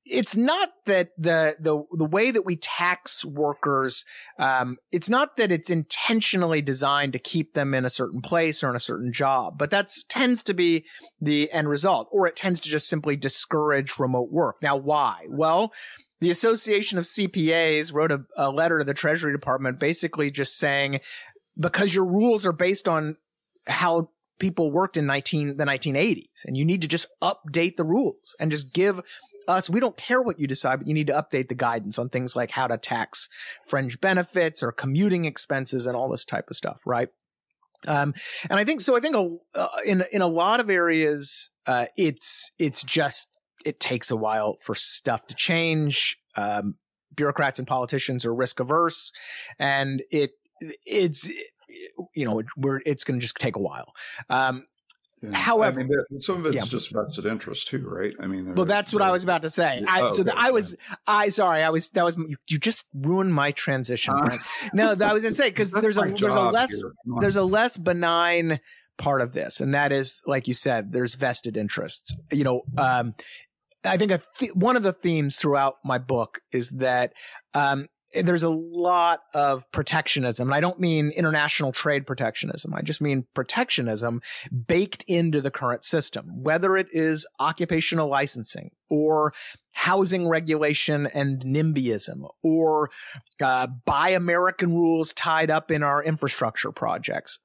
it's 0.05 0.37
not 0.37 0.69
that 0.85 1.09
the 1.17 1.55
the 1.59 1.83
the 1.93 2.05
way 2.05 2.29
that 2.29 2.45
we 2.45 2.55
tax 2.55 3.25
workers 3.25 4.05
um, 4.37 4.77
it's 4.91 5.09
not 5.09 5.37
that 5.37 5.51
it's 5.51 5.69
intentionally 5.69 6.61
designed 6.61 7.13
to 7.13 7.19
keep 7.19 7.53
them 7.53 7.73
in 7.73 7.83
a 7.83 7.89
certain 7.89 8.21
place 8.21 8.63
or 8.63 8.69
in 8.69 8.75
a 8.75 8.79
certain 8.79 9.11
job 9.11 9.57
but 9.57 9.71
that 9.71 9.89
tends 10.07 10.43
to 10.43 10.53
be 10.53 10.85
the 11.19 11.51
end 11.51 11.67
result 11.67 12.07
or 12.11 12.27
it 12.27 12.35
tends 12.35 12.59
to 12.59 12.69
just 12.69 12.87
simply 12.87 13.15
discourage 13.15 13.97
remote 13.97 14.31
work. 14.31 14.57
Now 14.61 14.75
why? 14.75 15.25
Well 15.29 15.73
the 16.19 16.29
association 16.29 16.99
of 16.99 17.05
cpas 17.05 17.91
wrote 17.93 18.11
a, 18.11 18.23
a 18.37 18.51
letter 18.51 18.77
to 18.77 18.83
the 18.83 18.93
treasury 18.93 19.31
department 19.31 19.79
basically 19.79 20.29
just 20.29 20.57
saying 20.57 20.99
because 21.59 21.93
your 21.93 22.05
rules 22.05 22.45
are 22.45 22.53
based 22.53 22.87
on 22.87 23.17
how 23.67 24.07
people 24.41 24.71
worked 24.71 24.97
in 24.97 25.05
19 25.05 25.55
the 25.55 25.65
1980s 25.65 26.43
and 26.45 26.57
you 26.57 26.65
need 26.65 26.81
to 26.81 26.87
just 26.87 27.07
update 27.21 27.77
the 27.77 27.83
rules 27.83 28.35
and 28.39 28.51
just 28.51 28.73
give 28.73 28.99
us 29.47 29.69
we 29.69 29.79
don't 29.79 29.95
care 29.95 30.21
what 30.21 30.39
you 30.39 30.47
decide 30.47 30.79
but 30.79 30.87
you 30.87 30.93
need 30.93 31.07
to 31.07 31.13
update 31.13 31.47
the 31.47 31.55
guidance 31.55 31.99
on 31.99 32.09
things 32.09 32.35
like 32.35 32.51
how 32.51 32.67
to 32.67 32.77
tax 32.77 33.29
fringe 33.65 34.01
benefits 34.01 34.63
or 34.63 34.71
commuting 34.71 35.25
expenses 35.25 35.85
and 35.85 35.95
all 35.95 36.09
this 36.09 36.25
type 36.25 36.49
of 36.49 36.55
stuff 36.55 36.81
right 36.85 37.09
um, 37.87 38.13
and 38.49 38.59
I 38.59 38.63
think 38.63 38.81
so. 38.81 38.95
I 38.95 38.99
think 38.99 39.15
uh, 39.55 39.67
in 39.87 40.03
in 40.11 40.21
a 40.21 40.27
lot 40.27 40.59
of 40.59 40.69
areas, 40.69 41.49
uh, 41.65 41.87
it's 41.97 42.51
it's 42.59 42.83
just 42.83 43.27
it 43.65 43.79
takes 43.79 44.11
a 44.11 44.15
while 44.15 44.57
for 44.61 44.75
stuff 44.75 45.25
to 45.27 45.35
change. 45.35 46.17
Um, 46.37 46.75
bureaucrats 47.15 47.59
and 47.59 47.67
politicians 47.67 48.23
are 48.23 48.35
risk 48.35 48.59
averse, 48.59 49.11
and 49.57 50.03
it 50.11 50.31
it's 50.85 51.31
you 52.13 52.25
know, 52.25 52.41
we're 52.57 52.81
it's 52.85 53.03
going 53.03 53.19
to 53.19 53.23
just 53.23 53.35
take 53.35 53.55
a 53.55 53.61
while. 53.61 53.93
Um, 54.29 54.65
yeah. 55.21 55.37
However, 55.37 55.81
I 55.81 55.83
mean, 55.83 56.19
some 56.19 56.37
of 56.37 56.45
it's 56.47 56.55
yeah. 56.55 56.63
just 56.63 56.91
vested 56.91 57.27
interest 57.27 57.67
too, 57.67 57.87
right? 57.87 58.13
I 58.19 58.25
mean, 58.25 58.55
well, 58.55 58.65
that's 58.65 58.91
what 58.91 59.03
I 59.03 59.11
was 59.11 59.23
about 59.23 59.43
to 59.43 59.51
say. 59.51 59.83
I, 59.87 60.01
oh, 60.01 60.09
so 60.09 60.21
okay. 60.21 60.23
the, 60.23 60.33
I 60.35 60.49
was, 60.49 60.75
I 61.07 61.29
sorry, 61.29 61.61
I 61.61 61.69
was 61.69 61.89
that 61.89 62.03
was 62.03 62.17
you, 62.17 62.37
you 62.49 62.57
just 62.57 62.87
ruined 62.95 63.33
my 63.33 63.51
transition. 63.51 64.15
Uh, 64.15 64.37
no, 64.73 64.95
that 64.95 65.13
was 65.13 65.35
say 65.35 65.49
because 65.49 65.71
there's 65.71 65.99
a 65.99 66.05
there's 66.19 66.33
a 66.33 66.41
less 66.41 66.81
there's 67.19 67.35
a 67.35 67.43
less 67.43 67.77
benign 67.77 68.59
part 68.97 69.21
of 69.21 69.33
this, 69.33 69.61
and 69.61 69.75
that 69.75 69.91
is 69.91 70.23
like 70.25 70.47
you 70.47 70.55
said, 70.55 70.91
there's 70.91 71.13
vested 71.13 71.55
interests. 71.55 72.15
You 72.31 72.43
know, 72.43 72.61
um, 72.79 73.13
I 73.85 73.97
think 73.97 74.19
th- 74.39 74.55
one 74.55 74.75
of 74.75 74.81
the 74.81 74.93
themes 74.93 75.37
throughout 75.37 75.75
my 75.85 75.99
book 75.99 76.39
is 76.51 76.71
that 76.71 77.13
um, 77.53 77.87
there's 78.13 78.43
a 78.43 78.49
lot 78.49 79.21
of 79.33 79.69
protectionism. 79.71 80.49
And 80.49 80.55
I 80.55 80.59
don't 80.59 80.79
mean 80.79 81.11
international 81.11 81.71
trade 81.71 82.05
protectionism. 82.05 82.73
I 82.73 82.81
just 82.81 83.01
mean 83.01 83.25
protectionism 83.33 84.21
baked 84.67 85.03
into 85.07 85.41
the 85.41 85.51
current 85.51 85.83
system, 85.83 86.43
whether 86.43 86.77
it 86.77 86.87
is 86.91 87.25
occupational 87.39 88.09
licensing 88.09 88.71
or 88.89 89.33
housing 89.73 90.27
regulation 90.27 91.07
and 91.07 91.41
NIMBYism 91.41 92.27
or 92.43 92.89
uh, 93.41 93.67
buy 93.85 94.09
American 94.09 94.73
rules 94.73 95.13
tied 95.13 95.49
up 95.49 95.71
in 95.71 95.83
our 95.83 96.03
infrastructure 96.03 96.71
projects. 96.71 97.39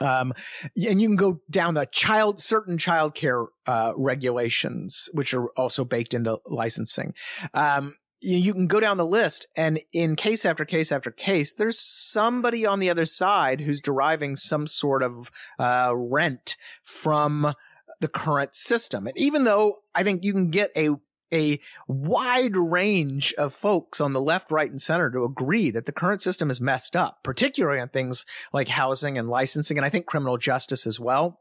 Um, 0.00 0.34
and 0.76 1.00
you 1.00 1.08
can 1.08 1.16
go 1.16 1.40
down 1.48 1.74
the 1.74 1.86
child, 1.86 2.40
certain 2.40 2.78
childcare, 2.78 3.46
uh, 3.66 3.92
regulations, 3.96 5.08
which 5.12 5.32
are 5.34 5.46
also 5.50 5.84
baked 5.84 6.14
into 6.14 6.40
licensing. 6.46 7.14
Um, 7.54 7.94
you, 8.24 8.52
can 8.52 8.66
go 8.66 8.80
down 8.80 8.96
the 8.96 9.06
list 9.06 9.46
and 9.56 9.80
in 9.92 10.16
case 10.16 10.44
after 10.44 10.64
case 10.64 10.90
after 10.90 11.10
case, 11.10 11.52
there's 11.52 11.78
somebody 11.78 12.64
on 12.64 12.80
the 12.80 12.90
other 12.90 13.04
side 13.04 13.60
who's 13.60 13.80
deriving 13.80 14.36
some 14.36 14.66
sort 14.66 15.02
of 15.02 15.30
uh, 15.58 15.92
rent 15.94 16.56
from 16.82 17.54
the 18.00 18.08
current 18.08 18.54
system. 18.54 19.06
And 19.06 19.16
even 19.16 19.44
though 19.44 19.82
I 19.94 20.02
think 20.02 20.24
you 20.24 20.32
can 20.32 20.50
get 20.50 20.70
a 20.76 20.90
a 21.32 21.58
wide 21.88 22.56
range 22.56 23.34
of 23.34 23.52
folks 23.52 24.00
on 24.00 24.12
the 24.12 24.20
left, 24.20 24.52
right, 24.52 24.70
and 24.70 24.80
center 24.80 25.10
to 25.10 25.24
agree 25.24 25.70
that 25.70 25.84
the 25.84 25.90
current 25.92 26.22
system 26.22 26.48
is 26.48 26.60
messed 26.60 26.94
up, 26.94 27.24
particularly 27.24 27.80
on 27.80 27.88
things 27.88 28.24
like 28.52 28.68
housing 28.68 29.18
and 29.18 29.28
licensing, 29.28 29.76
and 29.76 29.84
I 29.84 29.88
think 29.88 30.06
criminal 30.06 30.36
justice 30.36 30.86
as 30.86 31.00
well. 31.00 31.40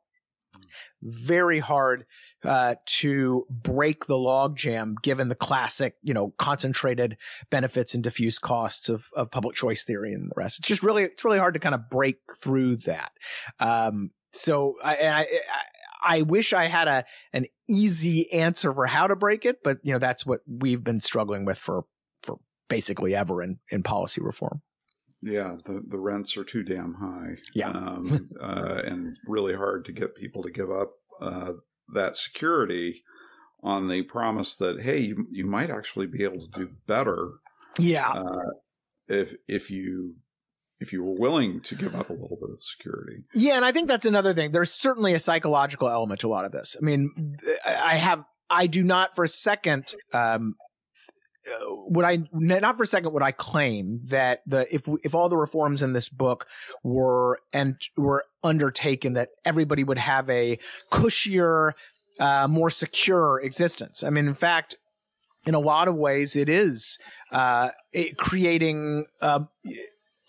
Very 1.02 1.60
hard 1.60 2.06
uh, 2.44 2.76
to 2.86 3.46
break 3.50 4.06
the 4.06 4.16
logjam 4.16 4.96
given 5.02 5.30
the 5.30 5.36
classic, 5.36 5.96
you 6.04 6.14
know, 6.14 6.34
concentrated 6.38 7.18
benefits 7.50 7.94
and 7.94 8.04
diffuse 8.04 8.40
costs 8.40 8.90
of, 8.90 9.08
of 9.16 9.32
public 9.32 9.56
choice 9.56 9.84
theory 9.84 10.14
and 10.14 10.30
the 10.30 10.36
rest. 10.36 10.60
It's 10.60 10.68
just 10.68 10.84
really, 10.84 11.04
it's 11.04 11.26
really 11.26 11.40
hard 11.40 11.54
to 11.56 11.60
kind 11.60 11.76
of 11.76 11.90
break 11.90 12.18
through 12.42 12.78
that. 12.78 13.12
Um, 13.60 14.12
so 14.32 14.76
I, 14.84 14.96
I, 14.96 15.20
I 15.20 15.28
I 16.04 16.22
wish 16.24 16.54
I 16.54 16.68
had 16.68 16.88
a 16.88 17.06
an 17.32 17.46
easy 17.70 18.32
answer 18.32 18.74
for 18.74 18.86
how 18.86 19.08
to 19.08 19.16
break 19.16 19.46
it, 19.46 19.64
but 19.64 19.80
you 19.84 19.94
know 19.94 20.00
that's 20.00 20.26
what 20.26 20.42
we've 20.46 20.84
been 20.84 21.02
struggling 21.02 21.46
with 21.46 21.58
for 21.58 21.86
for 22.22 22.40
basically 22.68 23.16
ever 23.16 23.42
in 23.42 23.60
in 23.70 23.84
policy 23.84 24.22
reform. 24.22 24.62
Yeah, 25.24 25.56
the 25.64 25.82
the 25.88 25.98
rents 25.98 26.36
are 26.36 26.44
too 26.44 26.64
damn 26.64 26.96
high. 26.96 27.38
Yeah, 27.54 27.70
um, 27.70 28.30
uh, 28.42 28.82
and 28.86 29.18
really 29.26 29.56
hard 29.56 29.86
to 29.86 29.92
get 29.92 30.16
people 30.16 30.44
to 30.44 30.52
give 30.52 30.70
up 30.70 30.92
uh, 31.22 31.54
that 31.94 32.18
security 32.18 33.04
on 33.64 33.88
the 33.88 34.04
promise 34.04 34.56
that 34.56 34.82
hey, 34.82 35.00
you 35.00 35.28
you 35.32 35.46
might 35.46 35.70
actually 35.70 36.08
be 36.08 36.24
able 36.24 36.42
to 36.42 36.66
do 36.66 36.74
better. 36.88 37.32
Yeah, 37.80 38.10
uh, 38.10 38.50
if 39.08 39.34
if 39.48 39.72
you 39.72 40.16
if 40.82 40.92
you 40.92 41.04
were 41.04 41.16
willing 41.16 41.62
to 41.62 41.76
give 41.76 41.96
up 41.96 42.10
a 42.10 42.14
little 42.14 42.38
bit 42.40 42.50
of 42.52 42.62
security. 42.62 43.24
Yeah, 43.34 43.56
and 43.56 43.64
I 43.64 43.72
think 43.72 43.88
that's 43.88 44.06
another 44.06 44.34
thing. 44.34 44.52
There's 44.52 44.74
certainly 44.74 45.14
a 45.14 45.20
psychological 45.20 45.88
element 45.88 46.20
to 46.22 46.28
a 46.28 46.32
lot 46.32 46.44
of 46.44 46.52
this. 46.52 46.76
I 46.80 46.84
mean, 46.84 47.38
I 47.66 47.96
have 47.96 48.26
I 48.50 48.68
do 48.68 48.84
not 48.84 49.16
for 49.16 49.24
a 49.24 49.30
second 49.30 49.96
um 50.14 50.56
would 51.90 52.06
I 52.06 52.20
not 52.32 52.78
for 52.78 52.84
a 52.84 52.88
second 52.88 53.14
would 53.14 53.24
I 53.24 53.32
claim 53.32 54.02
that 54.06 54.42
the 54.46 54.74
if 54.74 54.88
if 55.04 55.14
all 55.14 55.30
the 55.30 55.38
reforms 55.38 55.82
in 55.82 55.94
this 55.94 56.10
book 56.10 56.48
were 56.84 57.40
and 57.54 57.76
were 57.98 58.26
undertaken 58.44 59.14
that 59.14 59.30
everybody 59.46 59.84
would 59.84 59.98
have 59.98 60.30
a 60.30 60.58
cushier 60.92 61.74
uh, 62.20 62.48
more 62.48 62.70
secure 62.70 63.42
existence. 63.42 64.04
I 64.04 64.10
mean, 64.10 64.28
in 64.28 64.34
fact, 64.34 64.76
in 65.46 65.56
a 65.56 65.60
lot 65.60 65.88
of 65.88 65.96
ways, 65.96 66.36
it 66.36 66.50
is 66.50 67.00
uh, 67.32 67.70
it 67.92 68.18
creating 68.18 69.06
um, 69.22 69.50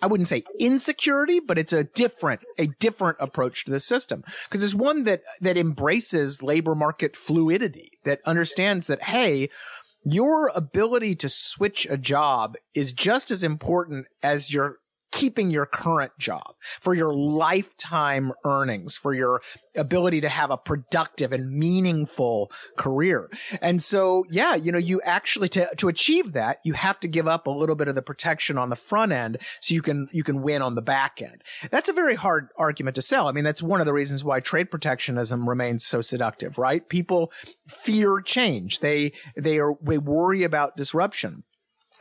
I 0.04 0.06
wouldn't 0.06 0.28
say 0.28 0.44
insecurity, 0.61 1.40
but 1.40 1.56
it's 1.56 1.73
a 1.73 1.85
different, 1.85 2.44
a 2.59 2.66
different 2.66 3.16
approach 3.21 3.64
to 3.64 3.71
the 3.71 3.80
system. 3.80 4.23
Because 4.44 4.62
it's 4.62 4.75
one 4.75 5.04
that, 5.04 5.23
that 5.40 5.56
embraces 5.56 6.42
labor 6.42 6.75
market 6.75 7.16
fluidity, 7.16 7.92
that 8.04 8.21
understands 8.26 8.87
that, 8.88 9.04
hey, 9.04 9.49
your 10.05 10.49
ability 10.55 11.15
to 11.17 11.29
switch 11.29 11.87
a 11.89 11.97
job 11.97 12.57
is 12.75 12.93
just 12.93 13.31
as 13.31 13.43
important 13.43 14.07
as 14.23 14.53
your 14.53 14.77
keeping 15.14 15.49
your 15.49 15.64
current 15.64 16.11
job, 16.18 16.56
for 16.80 16.92
your 16.92 17.14
lifetime 17.14 18.33
earnings, 18.44 18.97
for 18.97 19.14
your 19.14 19.40
ability 19.76 20.21
to 20.21 20.28
have 20.28 20.50
a 20.50 20.56
productive 20.56 21.33
and 21.33 21.52
meaningful 21.52 22.50
career. 22.76 23.30
And 23.62 23.80
so, 23.80 24.25
yeah, 24.28 24.56
you 24.56 24.73
know, 24.73 24.78
you 24.78 25.00
actually 25.02 25.49
to 25.50 25.71
to 25.76 25.87
achieve 25.87 26.33
that, 26.33 26.59
you 26.64 26.73
have 26.73 26.99
to 27.00 27.09
give 27.09 27.28
up 27.28 27.47
a 27.47 27.50
little 27.50 27.76
bit 27.76 27.87
of 27.87 27.94
the 27.94 28.02
protection 28.02 28.59
on 28.59 28.71
the 28.71 28.76
front 28.76 29.12
end 29.12 29.38
so 29.61 29.73
you 29.73 29.83
can 29.83 30.09
you 30.12 30.25
can 30.25 30.42
win 30.42 30.62
on 30.62 30.75
the 30.75 30.83
back 30.83 31.23
end. 31.23 31.42
That's 31.71 31.88
a 31.88 31.92
very 31.92 32.16
hard 32.16 32.49
argument 32.59 32.97
to 32.97 33.02
sell. 33.02 33.28
I 33.28 33.33
mean, 33.33 33.44
that's 33.44 33.62
one 33.62 33.78
of 33.78 33.87
the 33.87 33.92
reasons 33.92 34.25
why 34.25 34.40
trade 34.40 34.68
protectionism 34.68 35.49
remains 35.49 35.87
so 35.87 36.00
seductive, 36.00 36.59
right? 36.59 36.87
People 36.88 37.30
fear 37.68 38.21
change. 38.21 38.80
They 38.80 39.12
they 39.37 39.61
are 39.61 39.75
they 39.80 39.99
worry 39.99 40.42
about 40.42 40.76
disruption 40.76 41.44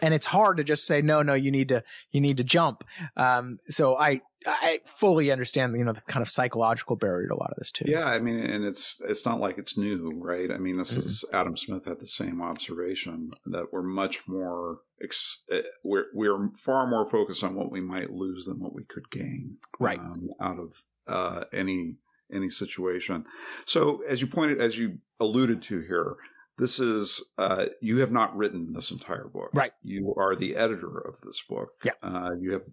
and 0.02 0.14
it's 0.14 0.26
hard 0.26 0.58
to 0.58 0.64
just 0.64 0.86
say 0.86 1.02
no 1.02 1.22
no 1.22 1.34
you 1.34 1.52
need 1.52 1.70
to 1.70 1.84
you 2.12 2.22
need 2.22 2.38
to 2.38 2.44
jump. 2.44 2.84
Um, 3.16 3.58
so 3.68 3.98
i 3.98 4.22
i 4.46 4.80
fully 4.86 5.32
understand 5.32 5.78
you 5.78 5.86
know 5.86 5.94
the 5.94 6.02
kind 6.02 6.22
of 6.22 6.30
psychological 6.30 6.96
barrier 6.96 7.28
to 7.28 7.34
a 7.34 7.38
lot 7.38 7.52
of 7.52 7.58
this 7.58 7.72
too. 7.72 7.86
Yeah 7.88 8.06
i 8.06 8.20
mean 8.20 8.40
and 8.40 8.66
it's 8.66 9.02
it's 9.08 9.26
not 9.26 9.40
like 9.40 9.58
it's 9.58 9.78
new 9.78 10.12
right? 10.16 10.52
I 10.52 10.58
mean 10.58 10.78
this 10.78 10.92
mm-hmm. 10.92 11.08
is 11.08 11.26
adam 11.32 11.56
smith 11.56 11.86
had 11.86 12.00
the 12.00 12.08
same 12.08 12.42
observation 12.42 13.32
that 13.46 13.72
we're 13.72 13.84
much 13.84 14.28
more 14.28 14.80
ex- 15.02 15.44
eh, 15.52 15.62
we're 15.84 16.06
we're 16.14 16.50
far 16.56 16.88
more 16.88 17.10
focused 17.10 17.44
on 17.44 17.56
what 17.56 17.72
we 17.72 17.82
might 17.82 18.12
lose 18.12 18.46
than 18.46 18.60
what 18.60 18.74
we 18.74 18.84
could 18.84 19.10
gain 19.10 19.58
right. 19.80 20.00
um, 20.00 20.30
out 20.42 20.60
of 20.60 20.84
uh, 21.08 21.44
any 21.52 21.96
any 22.32 22.50
situation. 22.50 23.26
So 23.66 24.02
as 24.08 24.22
you 24.22 24.28
pointed 24.28 24.60
as 24.60 24.78
you 24.78 25.00
alluded 25.20 25.62
to 25.64 25.82
here 25.82 26.16
this 26.58 26.80
is 26.80 27.24
uh, 27.38 27.66
you 27.82 28.00
have 28.00 28.12
not 28.12 28.36
written 28.36 28.74
this 28.74 28.92
entire 28.92 29.28
book. 29.28 29.50
Right. 29.54 29.74
You 29.82 30.14
are 30.18 30.36
the 30.36 30.56
editor 30.56 31.00
of 31.00 31.20
this 31.22 31.42
book. 31.48 31.70
Yeah. 31.84 31.94
Uh, 32.02 32.32
you 32.40 32.54
have 32.54 32.64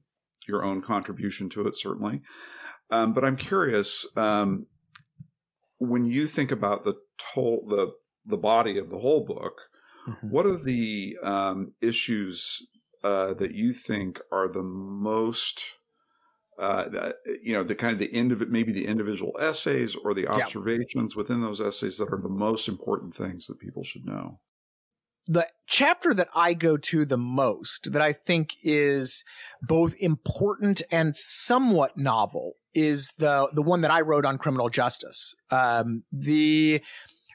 your 0.46 0.64
own 0.64 0.80
contribution 0.82 1.48
to 1.50 1.66
it 1.66 1.76
certainly. 1.76 2.22
Um, 2.90 3.12
but 3.12 3.24
i'm 3.24 3.36
curious 3.36 4.06
um, 4.16 4.66
when 5.78 6.04
you 6.04 6.26
think 6.26 6.50
about 6.50 6.84
the 6.84 6.94
whole 7.32 7.64
the 7.68 7.92
the 8.26 8.36
body 8.36 8.78
of 8.78 8.90
the 8.90 8.98
whole 8.98 9.24
book 9.24 9.62
mm-hmm. 10.06 10.28
what 10.28 10.46
are 10.46 10.56
the 10.56 11.16
um, 11.22 11.72
issues 11.80 12.66
uh, 13.02 13.32
that 13.34 13.54
you 13.54 13.72
think 13.72 14.20
are 14.30 14.48
the 14.48 14.62
most 14.62 15.62
uh, 16.58 17.12
you 17.42 17.52
know, 17.52 17.64
the 17.64 17.74
kind 17.74 17.92
of 17.92 17.98
the 17.98 18.12
end 18.14 18.32
of 18.32 18.42
it, 18.42 18.50
maybe 18.50 18.72
the 18.72 18.86
individual 18.86 19.36
essays 19.40 19.96
or 19.96 20.12
the 20.12 20.28
observations 20.28 21.14
yeah. 21.14 21.18
within 21.18 21.40
those 21.40 21.60
essays 21.60 21.96
that 21.98 22.12
are 22.12 22.20
the 22.20 22.28
most 22.28 22.68
important 22.68 23.14
things 23.14 23.46
that 23.46 23.58
people 23.58 23.82
should 23.82 24.04
know. 24.04 24.38
The 25.26 25.46
chapter 25.66 26.12
that 26.14 26.28
I 26.34 26.54
go 26.54 26.76
to 26.76 27.04
the 27.04 27.16
most, 27.16 27.92
that 27.92 28.02
I 28.02 28.12
think 28.12 28.54
is 28.62 29.22
both 29.62 29.94
important 30.00 30.82
and 30.90 31.14
somewhat 31.14 31.96
novel, 31.96 32.54
is 32.74 33.12
the 33.18 33.48
the 33.52 33.62
one 33.62 33.80
that 33.82 33.90
I 33.90 34.00
wrote 34.00 34.24
on 34.24 34.38
criminal 34.38 34.68
justice. 34.70 35.34
Um, 35.50 36.04
the 36.12 36.82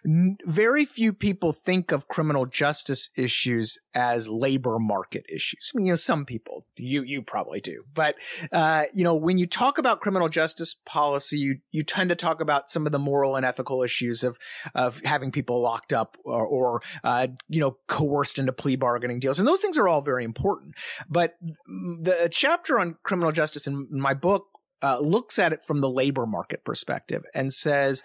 very 0.06 0.86
few 0.86 1.14
people 1.14 1.52
think 1.52 1.92
of 1.92 2.08
criminal 2.08 2.46
justice 2.46 3.10
issues 3.16 3.80
as 3.96 4.30
labor 4.30 4.78
market 4.78 5.26
issues. 5.28 5.72
I 5.74 5.78
mean, 5.78 5.88
you 5.88 5.94
know, 5.94 5.98
some 5.98 6.26
people, 6.26 6.66
you 6.78 7.02
you 7.02 7.22
probably 7.24 7.60
do, 7.60 7.84
but 7.94 8.16
uh, 8.52 8.86
you 8.94 9.04
know, 9.04 9.16
when 9.16 9.38
you 9.38 9.48
talk 9.48 9.78
about 9.78 10.02
criminal 10.02 10.30
justice 10.30 10.76
policy, 10.76 11.40
you 11.40 11.58
you 11.72 11.84
tend 11.84 12.10
to 12.10 12.16
talk 12.16 12.40
about 12.40 12.70
some 12.70 12.86
of 12.86 12.92
the 12.92 13.00
moral 13.00 13.36
and 13.36 13.46
ethical 13.46 13.82
issues 13.82 14.24
of 14.24 14.38
of 14.76 15.00
having 15.04 15.32
people 15.32 15.60
locked 15.62 15.92
up 15.92 16.18
or, 16.24 16.46
or 16.46 16.82
uh, 17.04 17.28
you 17.50 17.60
know 17.60 17.78
coerced 17.88 18.38
into 18.38 18.54
plea 18.54 18.76
bargaining 18.76 19.20
deals, 19.20 19.40
and 19.40 19.48
those 19.48 19.62
things 19.62 19.78
are 19.78 19.88
all 19.88 20.02
very 20.02 20.24
important. 20.24 20.76
But 21.10 21.36
the 21.68 22.30
chapter 22.32 22.80
on 22.80 22.98
criminal 23.04 23.32
justice 23.32 23.66
in 23.66 23.88
my 23.90 24.14
book 24.14 24.48
uh, 24.82 25.00
looks 25.00 25.40
at 25.40 25.54
it 25.54 25.64
from 25.64 25.82
the 25.82 25.90
labor 25.90 26.26
market 26.26 26.64
perspective 26.64 27.24
and 27.34 27.54
says 27.54 28.04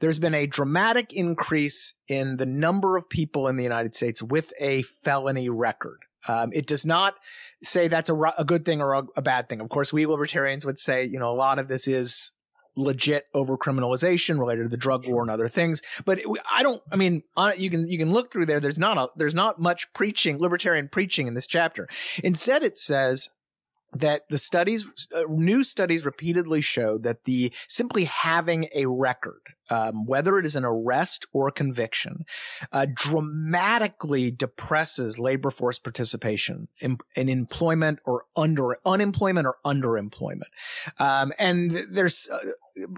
there's 0.00 0.18
been 0.18 0.34
a 0.34 0.46
dramatic 0.46 1.12
increase 1.12 1.94
in 2.08 2.36
the 2.36 2.46
number 2.46 2.96
of 2.96 3.08
people 3.08 3.48
in 3.48 3.56
the 3.56 3.62
United 3.62 3.94
States 3.94 4.22
with 4.22 4.52
a 4.60 4.82
felony 4.82 5.48
record. 5.48 5.98
Um, 6.26 6.50
it 6.54 6.66
does 6.66 6.86
not 6.86 7.14
say 7.62 7.88
that's 7.88 8.08
a, 8.08 8.14
a 8.38 8.44
good 8.44 8.64
thing 8.64 8.80
or 8.80 8.94
a, 8.94 9.02
a, 9.16 9.22
bad 9.22 9.48
thing. 9.48 9.60
Of 9.60 9.68
course, 9.68 9.92
we 9.92 10.06
libertarians 10.06 10.64
would 10.64 10.78
say, 10.78 11.04
you 11.04 11.18
know, 11.18 11.28
a 11.28 11.32
lot 11.32 11.58
of 11.58 11.68
this 11.68 11.86
is 11.86 12.32
legit 12.76 13.28
over 13.34 13.56
criminalization 13.56 14.38
related 14.38 14.64
to 14.64 14.68
the 14.68 14.76
drug 14.76 15.06
war 15.06 15.22
and 15.22 15.30
other 15.30 15.48
things. 15.48 15.82
But 16.04 16.20
it, 16.20 16.26
I 16.50 16.62
don't. 16.62 16.82
I 16.90 16.96
mean, 16.96 17.22
you 17.56 17.70
can 17.70 17.88
you 17.88 17.98
can 17.98 18.12
look 18.12 18.32
through 18.32 18.46
there. 18.46 18.60
There's 18.60 18.78
not 18.78 18.96
a 18.96 19.08
there's 19.16 19.34
not 19.34 19.60
much 19.60 19.92
preaching 19.92 20.38
libertarian 20.38 20.88
preaching 20.88 21.26
in 21.26 21.34
this 21.34 21.46
chapter. 21.46 21.88
Instead, 22.22 22.62
it 22.62 22.78
says 22.78 23.28
that 23.94 24.28
the 24.28 24.38
studies, 24.38 25.08
uh, 25.14 25.22
new 25.28 25.62
studies 25.62 26.04
repeatedly 26.04 26.60
show 26.60 26.98
that 26.98 27.24
the 27.24 27.52
simply 27.68 28.04
having 28.04 28.68
a 28.74 28.86
record, 28.86 29.40
um, 29.70 30.06
whether 30.06 30.38
it 30.38 30.44
is 30.44 30.56
an 30.56 30.64
arrest 30.64 31.26
or 31.32 31.48
a 31.48 31.52
conviction, 31.52 32.24
uh, 32.72 32.86
dramatically 32.92 34.30
depresses 34.30 35.18
labor 35.18 35.50
force 35.50 35.78
participation 35.78 36.68
in, 36.80 36.98
in, 37.16 37.28
employment 37.28 37.98
or 38.04 38.24
under 38.36 38.76
unemployment 38.84 39.46
or 39.46 39.56
underemployment. 39.64 40.50
Um, 40.98 41.32
and 41.38 41.70
there's 41.90 42.28
uh, 42.30 42.38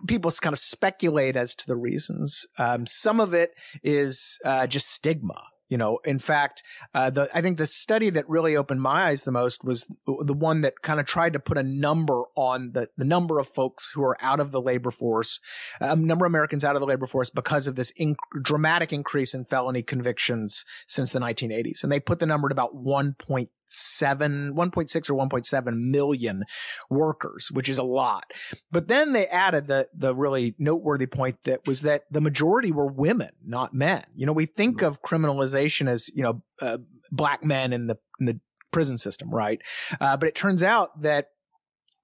people 0.06 0.30
kind 0.40 0.52
of 0.52 0.58
speculate 0.58 1.36
as 1.36 1.54
to 1.54 1.66
the 1.66 1.76
reasons. 1.76 2.46
Um, 2.58 2.86
some 2.86 3.20
of 3.20 3.34
it 3.34 3.54
is 3.82 4.38
uh, 4.44 4.66
just 4.66 4.90
stigma 4.90 5.42
You 5.68 5.78
know, 5.78 5.98
in 6.04 6.20
fact, 6.20 6.62
uh, 6.94 7.10
the 7.10 7.28
I 7.34 7.40
think 7.40 7.58
the 7.58 7.66
study 7.66 8.10
that 8.10 8.28
really 8.28 8.56
opened 8.56 8.82
my 8.82 9.08
eyes 9.08 9.24
the 9.24 9.32
most 9.32 9.64
was 9.64 9.84
the 10.06 10.32
one 10.32 10.60
that 10.60 10.80
kind 10.82 11.00
of 11.00 11.06
tried 11.06 11.32
to 11.32 11.40
put 11.40 11.58
a 11.58 11.62
number 11.64 12.22
on 12.36 12.70
the 12.72 12.88
the 12.96 13.04
number 13.04 13.40
of 13.40 13.48
folks 13.48 13.90
who 13.92 14.04
are 14.04 14.16
out 14.20 14.38
of 14.38 14.52
the 14.52 14.60
labor 14.60 14.92
force, 14.92 15.40
a 15.80 15.92
um, 15.92 16.04
number 16.04 16.24
of 16.24 16.30
Americans 16.30 16.64
out 16.64 16.76
of 16.76 16.80
the 16.80 16.86
labor 16.86 17.06
force 17.06 17.30
because 17.30 17.66
of 17.66 17.74
this 17.74 17.92
inc- 18.00 18.14
dramatic 18.42 18.92
increase 18.92 19.34
in 19.34 19.44
felony 19.44 19.82
convictions 19.82 20.64
since 20.86 21.10
the 21.10 21.18
1980s, 21.18 21.82
and 21.82 21.90
they 21.90 21.98
put 21.98 22.20
the 22.20 22.26
number 22.26 22.46
at 22.46 22.52
about 22.52 22.76
1.7, 22.76 23.16
1.6 23.18 25.10
or 25.10 25.28
1.7 25.28 25.90
million 25.90 26.44
workers, 26.88 27.50
which 27.50 27.68
is 27.68 27.78
a 27.78 27.82
lot. 27.82 28.32
But 28.70 28.86
then 28.86 29.14
they 29.14 29.26
added 29.26 29.66
the 29.66 29.88
the 29.92 30.14
really 30.14 30.54
noteworthy 30.60 31.06
point 31.06 31.42
that 31.42 31.66
was 31.66 31.82
that 31.82 32.04
the 32.08 32.20
majority 32.20 32.70
were 32.70 32.86
women, 32.86 33.30
not 33.44 33.74
men. 33.74 34.04
You 34.14 34.26
know, 34.26 34.32
we 34.32 34.46
think 34.46 34.80
of 34.82 35.02
criminalization 35.02 35.55
as 35.88 36.10
you 36.14 36.22
know 36.22 36.42
uh, 36.60 36.78
black 37.10 37.44
men 37.44 37.72
in 37.72 37.86
the 37.86 37.96
in 38.20 38.26
the 38.26 38.40
prison 38.72 38.98
system, 38.98 39.30
right? 39.30 39.60
Uh, 40.00 40.16
but 40.16 40.28
it 40.28 40.34
turns 40.34 40.62
out 40.62 41.00
that 41.00 41.28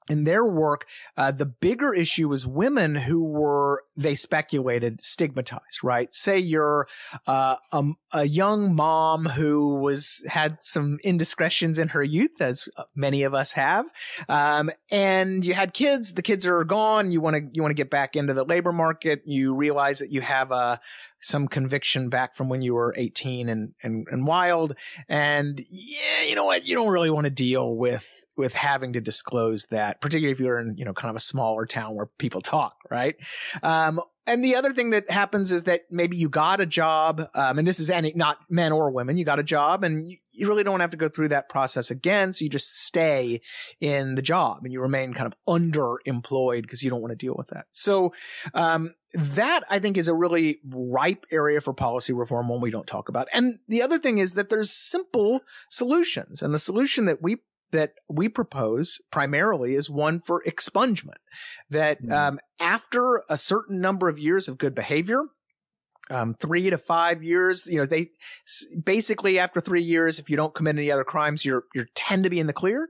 in 0.08 0.24
their 0.24 0.44
work, 0.44 0.86
uh, 1.16 1.30
the 1.30 1.46
bigger 1.46 1.94
issue 1.94 2.28
was 2.28 2.46
women 2.46 2.94
who 2.94 3.24
were, 3.24 3.82
they 3.96 4.14
speculated, 4.14 5.02
stigmatized, 5.02 5.82
right? 5.82 6.12
Say 6.12 6.38
you're 6.38 6.88
uh, 7.26 7.56
a, 7.72 7.84
a, 8.12 8.24
young 8.24 8.74
mom 8.74 9.26
who 9.26 9.76
was 9.76 10.24
had 10.28 10.60
some 10.60 10.98
indiscretions 11.04 11.78
in 11.78 11.88
her 11.88 12.02
youth, 12.02 12.40
as 12.40 12.68
many 12.94 13.22
of 13.22 13.34
us 13.34 13.52
have, 13.52 13.86
um, 14.28 14.70
and 14.90 15.44
you 15.44 15.54
had 15.54 15.74
kids. 15.74 16.12
The 16.12 16.22
kids 16.22 16.46
are 16.46 16.64
gone. 16.64 17.12
You 17.12 17.20
want 17.20 17.36
to 17.36 17.42
you 17.52 17.62
want 17.62 17.70
to 17.70 17.80
get 17.80 17.90
back 17.90 18.16
into 18.16 18.34
the 18.34 18.44
labor 18.44 18.72
market. 18.72 19.22
You 19.24 19.54
realize 19.54 19.98
that 19.98 20.10
you 20.10 20.20
have 20.20 20.50
a 20.50 20.54
uh, 20.54 20.76
some 21.22 21.48
conviction 21.48 22.08
back 22.08 22.34
from 22.34 22.48
when 22.48 22.62
you 22.62 22.74
were 22.74 22.92
18 22.96 23.48
and, 23.48 23.74
and, 23.82 24.06
and 24.10 24.26
wild. 24.26 24.74
And 25.08 25.64
yeah, 25.70 26.24
you 26.24 26.34
know 26.34 26.44
what? 26.44 26.66
You 26.66 26.74
don't 26.74 26.90
really 26.90 27.10
want 27.10 27.24
to 27.24 27.30
deal 27.30 27.74
with 27.74 28.21
with 28.36 28.54
having 28.54 28.94
to 28.94 29.00
disclose 29.00 29.66
that, 29.66 30.00
particularly 30.00 30.32
if 30.32 30.40
you're 30.40 30.58
in, 30.58 30.76
you 30.76 30.84
know, 30.84 30.94
kind 30.94 31.10
of 31.10 31.16
a 31.16 31.20
smaller 31.20 31.66
town 31.66 31.94
where 31.94 32.06
people 32.18 32.40
talk, 32.40 32.76
right? 32.90 33.16
Um, 33.62 34.00
and 34.26 34.44
the 34.44 34.54
other 34.54 34.72
thing 34.72 34.90
that 34.90 35.10
happens 35.10 35.50
is 35.50 35.64
that 35.64 35.82
maybe 35.90 36.16
you 36.16 36.28
got 36.28 36.60
a 36.60 36.66
job, 36.66 37.28
um, 37.34 37.58
and 37.58 37.66
this 37.66 37.80
is 37.80 37.90
any 37.90 38.12
not 38.14 38.38
men 38.48 38.70
or 38.70 38.90
women. 38.90 39.16
You 39.16 39.24
got 39.24 39.40
a 39.40 39.44
job, 39.44 39.82
and 39.82 40.08
you, 40.08 40.18
you, 40.30 40.46
really 40.46 40.62
don't 40.62 40.78
have 40.78 40.90
to 40.90 40.96
go 40.96 41.08
through 41.08 41.28
that 41.28 41.48
process 41.48 41.90
again. 41.90 42.32
So 42.32 42.44
you 42.44 42.48
just 42.48 42.84
stay 42.84 43.40
in 43.80 44.14
the 44.14 44.22
job, 44.22 44.60
and 44.62 44.72
you 44.72 44.80
remain 44.80 45.12
kind 45.12 45.26
of 45.26 45.34
underemployed 45.48 46.62
because 46.62 46.84
you 46.84 46.90
don't 46.90 47.00
want 47.00 47.10
to 47.10 47.16
deal 47.16 47.34
with 47.36 47.48
that. 47.48 47.66
So 47.72 48.14
um, 48.54 48.94
that 49.12 49.64
I 49.68 49.80
think 49.80 49.96
is 49.96 50.06
a 50.06 50.14
really 50.14 50.60
ripe 50.68 51.26
area 51.32 51.60
for 51.60 51.72
policy 51.72 52.12
reform. 52.12 52.48
when 52.48 52.60
we 52.60 52.70
don't 52.70 52.86
talk 52.86 53.08
about. 53.08 53.26
And 53.34 53.58
the 53.66 53.82
other 53.82 53.98
thing 53.98 54.18
is 54.18 54.34
that 54.34 54.50
there's 54.50 54.70
simple 54.70 55.40
solutions, 55.68 56.42
and 56.42 56.54
the 56.54 56.60
solution 56.60 57.06
that 57.06 57.20
we 57.20 57.38
that 57.72 57.94
we 58.08 58.28
propose 58.28 59.00
primarily 59.10 59.74
is 59.74 59.90
one 59.90 60.20
for 60.20 60.42
expungement. 60.46 61.18
That 61.70 62.02
mm. 62.02 62.12
um, 62.12 62.38
after 62.60 63.22
a 63.28 63.36
certain 63.36 63.80
number 63.80 64.08
of 64.08 64.18
years 64.18 64.48
of 64.48 64.58
good 64.58 64.74
behavior, 64.74 65.20
um, 66.10 66.34
three 66.34 66.70
to 66.70 66.78
five 66.78 67.22
years, 67.22 67.66
you 67.66 67.78
know, 67.78 67.86
they 67.86 68.08
basically 68.84 69.38
after 69.38 69.60
three 69.60 69.82
years, 69.82 70.18
if 70.18 70.28
you 70.28 70.36
don't 70.36 70.54
commit 70.54 70.76
any 70.76 70.90
other 70.90 71.04
crimes, 71.04 71.44
you're 71.44 71.64
you 71.74 71.86
tend 71.94 72.24
to 72.24 72.30
be 72.30 72.40
in 72.40 72.46
the 72.46 72.52
clear. 72.52 72.88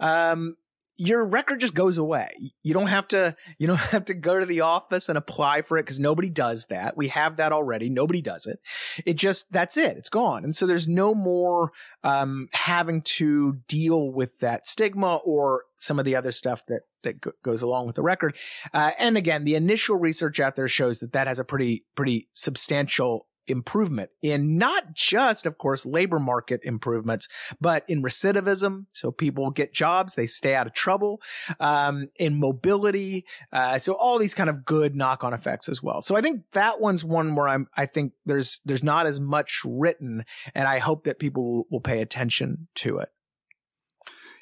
Um, 0.00 0.56
your 0.96 1.24
record 1.24 1.60
just 1.60 1.74
goes 1.74 1.98
away. 1.98 2.52
You 2.62 2.74
don't 2.74 2.86
have 2.86 3.08
to, 3.08 3.36
you 3.58 3.66
don't 3.66 3.76
have 3.94 4.06
to 4.06 4.14
go 4.14 4.38
to 4.38 4.46
the 4.46 4.62
office 4.62 5.08
and 5.08 5.18
apply 5.18 5.62
for 5.62 5.78
it 5.78 5.82
because 5.82 5.98
nobody 5.98 6.30
does 6.30 6.66
that. 6.66 6.96
We 6.96 7.08
have 7.08 7.36
that 7.36 7.52
already. 7.52 7.88
Nobody 7.88 8.22
does 8.22 8.46
it. 8.46 8.60
It 9.04 9.14
just, 9.14 9.50
that's 9.52 9.76
it. 9.76 9.96
It's 9.96 10.08
gone. 10.08 10.44
And 10.44 10.56
so 10.56 10.66
there's 10.66 10.88
no 10.88 11.14
more, 11.14 11.70
um, 12.02 12.48
having 12.52 13.02
to 13.02 13.54
deal 13.68 14.12
with 14.12 14.38
that 14.40 14.68
stigma 14.68 15.16
or 15.16 15.64
some 15.76 15.98
of 15.98 16.04
the 16.04 16.16
other 16.16 16.32
stuff 16.32 16.62
that, 16.68 16.82
that 17.02 17.42
goes 17.42 17.62
along 17.62 17.86
with 17.86 17.96
the 17.96 18.02
record. 18.02 18.36
Uh, 18.72 18.92
and 18.98 19.16
again, 19.16 19.44
the 19.44 19.54
initial 19.54 19.96
research 19.96 20.40
out 20.40 20.56
there 20.56 20.68
shows 20.68 21.00
that 21.00 21.12
that 21.12 21.26
has 21.26 21.38
a 21.38 21.44
pretty, 21.44 21.84
pretty 21.94 22.28
substantial 22.32 23.26
improvement 23.46 24.10
in 24.22 24.58
not 24.58 24.94
just, 24.94 25.46
of 25.46 25.58
course, 25.58 25.84
labor 25.84 26.18
market 26.18 26.60
improvements, 26.64 27.28
but 27.60 27.84
in 27.88 28.02
recidivism. 28.02 28.86
So 28.92 29.10
people 29.10 29.50
get 29.50 29.72
jobs, 29.72 30.14
they 30.14 30.26
stay 30.26 30.54
out 30.54 30.66
of 30.66 30.72
trouble, 30.72 31.20
um, 31.60 32.06
in 32.16 32.38
mobility. 32.38 33.24
Uh, 33.52 33.78
so 33.78 33.94
all 33.94 34.18
these 34.18 34.34
kind 34.34 34.50
of 34.50 34.64
good 34.64 34.94
knock 34.94 35.24
on 35.24 35.32
effects 35.32 35.68
as 35.68 35.82
well. 35.82 36.02
So 36.02 36.16
I 36.16 36.20
think 36.20 36.42
that 36.52 36.80
one's 36.80 37.04
one 37.04 37.34
where 37.34 37.48
I'm, 37.48 37.68
I 37.76 37.86
think 37.86 38.12
there's, 38.26 38.60
there's 38.64 38.82
not 38.82 39.06
as 39.06 39.20
much 39.20 39.62
written 39.64 40.24
and 40.54 40.66
I 40.66 40.78
hope 40.78 41.04
that 41.04 41.18
people 41.18 41.44
will, 41.44 41.66
will 41.70 41.80
pay 41.80 42.00
attention 42.00 42.68
to 42.76 42.98
it. 42.98 43.10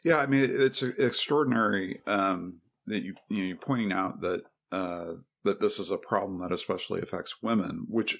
Yeah. 0.05 0.19
I 0.19 0.27
mean, 0.27 0.49
it's 0.49 0.83
extraordinary, 0.83 2.01
um, 2.07 2.61
that 2.87 3.03
you, 3.03 3.15
you 3.29 3.39
know, 3.39 3.45
you're 3.45 3.57
pointing 3.57 3.93
out 3.93 4.21
that, 4.23 4.43
uh, 4.73 5.13
that 5.45 5.61
this 5.61 5.79
is 5.79 5.91
a 5.91 5.97
problem 5.97 6.41
that 6.41 6.53
especially 6.53 7.01
affects 7.01 7.43
women, 7.43 7.87
which 7.89 8.17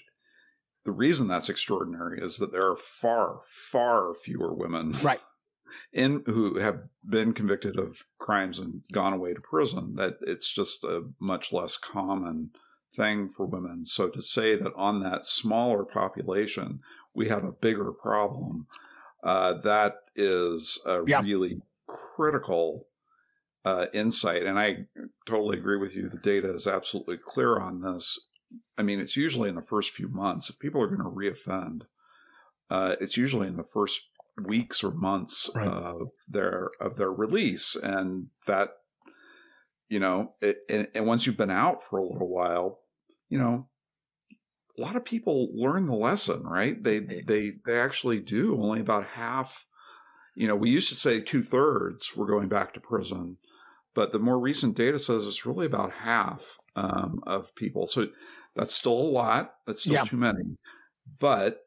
the 0.85 0.91
reason 0.91 1.27
that's 1.27 1.49
extraordinary 1.49 2.19
is 2.21 2.37
that 2.37 2.51
there 2.51 2.69
are 2.69 2.75
far, 2.75 3.41
far 3.45 4.13
fewer 4.13 4.53
women, 4.53 4.93
right, 5.01 5.21
in 5.93 6.23
who 6.25 6.59
have 6.59 6.83
been 7.07 7.33
convicted 7.33 7.77
of 7.77 8.05
crimes 8.19 8.59
and 8.59 8.81
gone 8.91 9.13
away 9.13 9.33
to 9.33 9.41
prison. 9.41 9.95
That 9.95 10.17
it's 10.21 10.51
just 10.51 10.83
a 10.83 11.03
much 11.19 11.53
less 11.53 11.77
common 11.77 12.51
thing 12.95 13.27
for 13.27 13.45
women. 13.45 13.85
So 13.85 14.09
to 14.09 14.21
say 14.21 14.55
that 14.55 14.73
on 14.75 15.01
that 15.01 15.25
smaller 15.25 15.83
population 15.83 16.79
we 17.15 17.27
have 17.27 17.43
a 17.43 17.51
bigger 17.51 17.91
problem, 17.91 18.67
uh, 19.23 19.53
that 19.61 19.95
is 20.15 20.79
a 20.85 21.01
yeah. 21.05 21.21
really 21.21 21.61
critical 21.87 22.87
uh, 23.65 23.87
insight. 23.93 24.43
And 24.43 24.59
I 24.59 24.85
totally 25.25 25.57
agree 25.57 25.77
with 25.77 25.95
you. 25.95 26.09
The 26.09 26.17
data 26.17 26.53
is 26.53 26.67
absolutely 26.67 27.17
clear 27.17 27.59
on 27.59 27.81
this. 27.81 28.19
I 28.77 28.81
mean, 28.81 28.99
it's 28.99 29.17
usually 29.17 29.49
in 29.49 29.55
the 29.55 29.61
first 29.61 29.91
few 29.91 30.07
months. 30.07 30.49
If 30.49 30.59
people 30.59 30.81
are 30.81 30.87
going 30.87 30.99
to 30.99 31.05
reoffend, 31.05 31.81
uh, 32.69 32.95
it's 32.99 33.17
usually 33.17 33.47
in 33.47 33.55
the 33.55 33.63
first 33.63 34.01
weeks 34.43 34.83
or 34.83 34.91
months 34.91 35.49
right. 35.53 35.67
of 35.67 36.09
their 36.27 36.71
of 36.79 36.95
their 36.97 37.11
release, 37.11 37.75
and 37.75 38.27
that 38.47 38.69
you 39.89 39.99
know, 39.99 40.33
it, 40.41 40.57
and, 40.69 40.87
and 40.95 41.05
once 41.05 41.25
you've 41.27 41.37
been 41.37 41.51
out 41.51 41.83
for 41.83 41.99
a 41.99 42.07
little 42.07 42.29
while, 42.29 42.79
you 43.29 43.37
know, 43.37 43.67
a 44.77 44.81
lot 44.81 44.95
of 44.95 45.05
people 45.05 45.49
learn 45.53 45.85
the 45.85 45.93
lesson, 45.95 46.41
right? 46.43 46.81
They 46.81 46.99
they 46.99 47.53
they 47.65 47.79
actually 47.79 48.19
do. 48.19 48.59
Only 48.59 48.79
about 48.79 49.05
half. 49.05 49.65
You 50.35 50.47
know, 50.47 50.55
we 50.55 50.71
used 50.71 50.89
to 50.89 50.95
say 50.95 51.21
two 51.21 51.43
thirds 51.43 52.15
were 52.15 52.25
going 52.25 52.49
back 52.49 52.73
to 52.73 52.79
prison, 52.79 53.37
but 53.93 54.11
the 54.11 54.19
more 54.19 54.39
recent 54.39 54.75
data 54.75 54.97
says 54.97 55.27
it's 55.27 55.45
really 55.45 55.67
about 55.67 55.91
half 55.91 56.57
um, 56.75 57.21
of 57.27 57.53
people. 57.55 57.85
So 57.85 58.07
that's 58.55 58.73
still 58.73 58.93
a 58.93 59.11
lot. 59.11 59.53
That's 59.65 59.81
still 59.81 59.93
yeah. 59.93 60.03
too 60.03 60.17
many. 60.17 60.57
But 61.19 61.59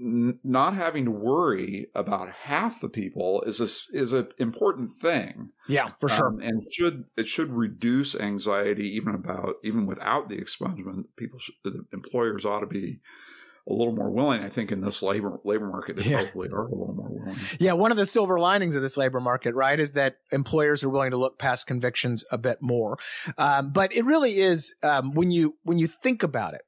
n- 0.00 0.38
not 0.44 0.74
having 0.74 1.04
to 1.06 1.10
worry 1.10 1.88
about 1.94 2.30
half 2.30 2.80
the 2.80 2.88
people 2.88 3.42
is 3.42 3.60
a, 3.60 3.96
is 3.96 4.12
an 4.12 4.28
important 4.38 4.92
thing. 4.92 5.50
Yeah, 5.68 5.86
for 5.98 6.08
sure. 6.08 6.28
Um, 6.28 6.40
and 6.40 6.62
should 6.72 7.04
it 7.16 7.26
should 7.26 7.52
reduce 7.52 8.14
anxiety 8.14 8.88
even 8.96 9.14
about 9.14 9.54
even 9.64 9.86
without 9.86 10.28
the 10.28 10.36
expungement. 10.36 11.04
People, 11.16 11.38
should, 11.38 11.54
the 11.64 11.84
employers 11.92 12.44
ought 12.44 12.60
to 12.60 12.66
be 12.66 13.00
a 13.68 13.72
little 13.72 13.94
more 13.94 14.10
willing. 14.10 14.42
I 14.42 14.48
think 14.48 14.70
in 14.70 14.80
this 14.80 15.02
labor 15.02 15.40
labor 15.44 15.66
market, 15.66 15.96
they 15.96 16.10
yeah. 16.10 16.22
probably 16.22 16.48
are 16.50 16.66
a 16.66 16.70
little 16.70 16.94
more 16.94 17.08
willing. 17.10 17.36
Yeah, 17.58 17.72
one 17.72 17.90
of 17.90 17.96
the 17.96 18.06
silver 18.06 18.38
linings 18.38 18.76
of 18.76 18.82
this 18.82 18.96
labor 18.96 19.20
market, 19.20 19.54
right, 19.54 19.78
is 19.78 19.92
that 19.92 20.16
employers 20.30 20.84
are 20.84 20.88
willing 20.88 21.10
to 21.10 21.16
look 21.16 21.38
past 21.38 21.66
convictions 21.66 22.24
a 22.30 22.38
bit 22.38 22.58
more. 22.60 22.98
Um, 23.38 23.72
but 23.72 23.92
it 23.94 24.04
really 24.04 24.38
is 24.38 24.74
um, 24.82 25.12
when 25.12 25.30
you 25.30 25.56
when 25.62 25.78
you 25.78 25.86
think 25.86 26.22
about 26.22 26.54
it 26.54 26.62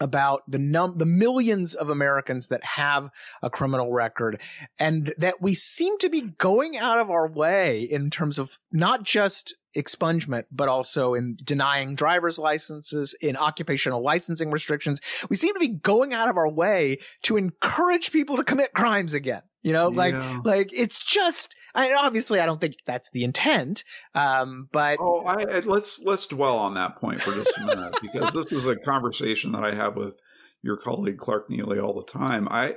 about 0.00 0.42
the 0.46 0.58
num 0.58 0.98
the 0.98 1.06
millions 1.06 1.74
of 1.74 1.88
Americans 1.88 2.48
that 2.48 2.62
have 2.62 3.10
a 3.42 3.48
criminal 3.48 3.92
record 3.92 4.40
and 4.78 5.14
that 5.16 5.40
we 5.40 5.54
seem 5.54 5.96
to 5.98 6.10
be 6.10 6.20
going 6.20 6.76
out 6.76 6.98
of 6.98 7.10
our 7.10 7.28
way 7.28 7.80
in 7.80 8.10
terms 8.10 8.38
of 8.38 8.58
not 8.70 9.02
just 9.02 9.54
expungement, 9.76 10.44
but 10.50 10.68
also 10.68 11.14
in 11.14 11.36
denying 11.42 11.94
driver's 11.94 12.38
licenses, 12.38 13.14
in 13.20 13.36
occupational 13.36 14.02
licensing 14.02 14.50
restrictions. 14.50 15.00
We 15.28 15.36
seem 15.36 15.54
to 15.54 15.60
be 15.60 15.68
going 15.68 16.12
out 16.12 16.28
of 16.28 16.36
our 16.36 16.48
way 16.48 16.98
to 17.22 17.36
encourage 17.36 18.12
people 18.12 18.36
to 18.36 18.44
commit 18.44 18.72
crimes 18.74 19.14
again. 19.14 19.42
You 19.62 19.72
know, 19.72 19.88
like, 19.88 20.14
yeah. 20.14 20.40
like 20.44 20.70
it's 20.72 20.98
just, 20.98 21.56
I 21.74 21.92
obviously 21.92 22.40
I 22.40 22.46
don't 22.46 22.60
think 22.60 22.76
that's 22.86 23.10
the 23.10 23.24
intent. 23.24 23.82
Um, 24.14 24.68
but 24.70 24.98
oh, 25.00 25.24
I, 25.26 25.60
let's 25.60 26.00
let's 26.00 26.26
dwell 26.28 26.56
on 26.56 26.74
that 26.74 26.96
point 26.96 27.20
for 27.20 27.32
just 27.32 27.56
a 27.58 27.66
minute 27.66 27.96
because 28.00 28.32
this 28.32 28.52
is 28.52 28.66
a 28.68 28.76
conversation 28.76 29.52
that 29.52 29.64
I 29.64 29.74
have 29.74 29.96
with 29.96 30.20
your 30.62 30.76
colleague 30.76 31.18
Clark 31.18 31.50
Neily, 31.50 31.82
all 31.82 31.94
the 31.94 32.04
time. 32.04 32.46
I, 32.50 32.76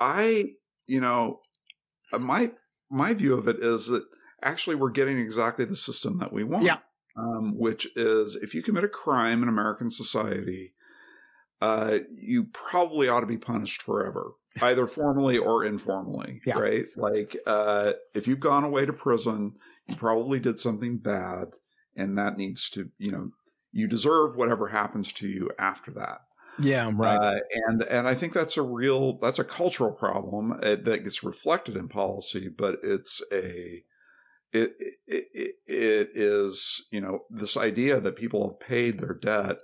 I, 0.00 0.46
you 0.86 1.00
know, 1.00 1.40
my 2.18 2.52
my 2.90 3.12
view 3.12 3.34
of 3.34 3.46
it 3.46 3.58
is 3.60 3.88
that 3.88 4.04
actually 4.44 4.76
we're 4.76 4.90
getting 4.90 5.18
exactly 5.18 5.64
the 5.64 5.76
system 5.76 6.18
that 6.18 6.32
we 6.32 6.44
want. 6.44 6.64
Yeah. 6.64 6.78
Um, 7.16 7.56
which 7.56 7.86
is 7.96 8.34
if 8.36 8.54
you 8.54 8.62
commit 8.62 8.82
a 8.82 8.88
crime 8.88 9.42
in 9.42 9.48
American 9.48 9.88
society, 9.90 10.74
uh, 11.60 11.98
you 12.10 12.44
probably 12.52 13.08
ought 13.08 13.20
to 13.20 13.26
be 13.26 13.38
punished 13.38 13.82
forever, 13.82 14.32
either 14.60 14.86
formally 14.86 15.38
or 15.38 15.64
informally, 15.64 16.40
Yeah. 16.46 16.58
right? 16.58 16.86
Like, 16.96 17.36
uh, 17.46 17.92
if 18.14 18.26
you've 18.26 18.40
gone 18.40 18.64
away 18.64 18.84
to 18.84 18.92
prison, 18.92 19.54
you 19.86 19.94
probably 19.96 20.40
did 20.40 20.58
something 20.58 20.98
bad, 20.98 21.54
and 21.96 22.18
that 22.18 22.36
needs 22.36 22.68
to, 22.70 22.90
you 22.98 23.12
know, 23.12 23.30
you 23.72 23.86
deserve 23.86 24.36
whatever 24.36 24.68
happens 24.68 25.12
to 25.14 25.28
you 25.28 25.50
after 25.58 25.92
that. 25.92 26.22
Yeah, 26.58 26.88
Uh, 27.00 27.38
and 27.68 27.82
and 27.84 28.06
I 28.06 28.14
think 28.14 28.32
that's 28.32 28.56
a 28.56 28.62
real 28.62 29.18
that's 29.18 29.38
a 29.40 29.44
cultural 29.44 29.92
problem 29.92 30.52
uh, 30.52 30.76
that 30.84 31.02
gets 31.04 31.24
reflected 31.24 31.76
in 31.76 31.88
policy, 31.88 32.48
but 32.48 32.78
it's 32.82 33.22
a 33.32 33.82
it, 34.54 34.74
it 35.06 35.54
it 35.66 36.10
is 36.14 36.86
you 36.90 37.00
know 37.00 37.20
this 37.30 37.56
idea 37.56 38.00
that 38.00 38.16
people 38.16 38.46
have 38.46 38.60
paid 38.60 38.98
their 38.98 39.14
debt 39.14 39.58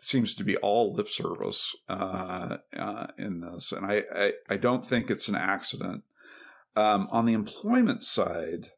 seems 0.00 0.34
to 0.34 0.44
be 0.44 0.56
all 0.58 0.94
lip 0.94 1.08
service 1.08 1.74
uh, 1.88 2.58
uh, 2.76 3.06
in 3.18 3.40
this, 3.40 3.72
and 3.72 3.86
I, 3.86 4.02
I 4.14 4.32
I 4.48 4.56
don't 4.56 4.84
think 4.84 5.10
it's 5.10 5.28
an 5.28 5.36
accident. 5.36 6.02
Um, 6.76 7.06
on 7.12 7.24
the 7.24 7.34
employment 7.34 8.02
side, 8.02 8.70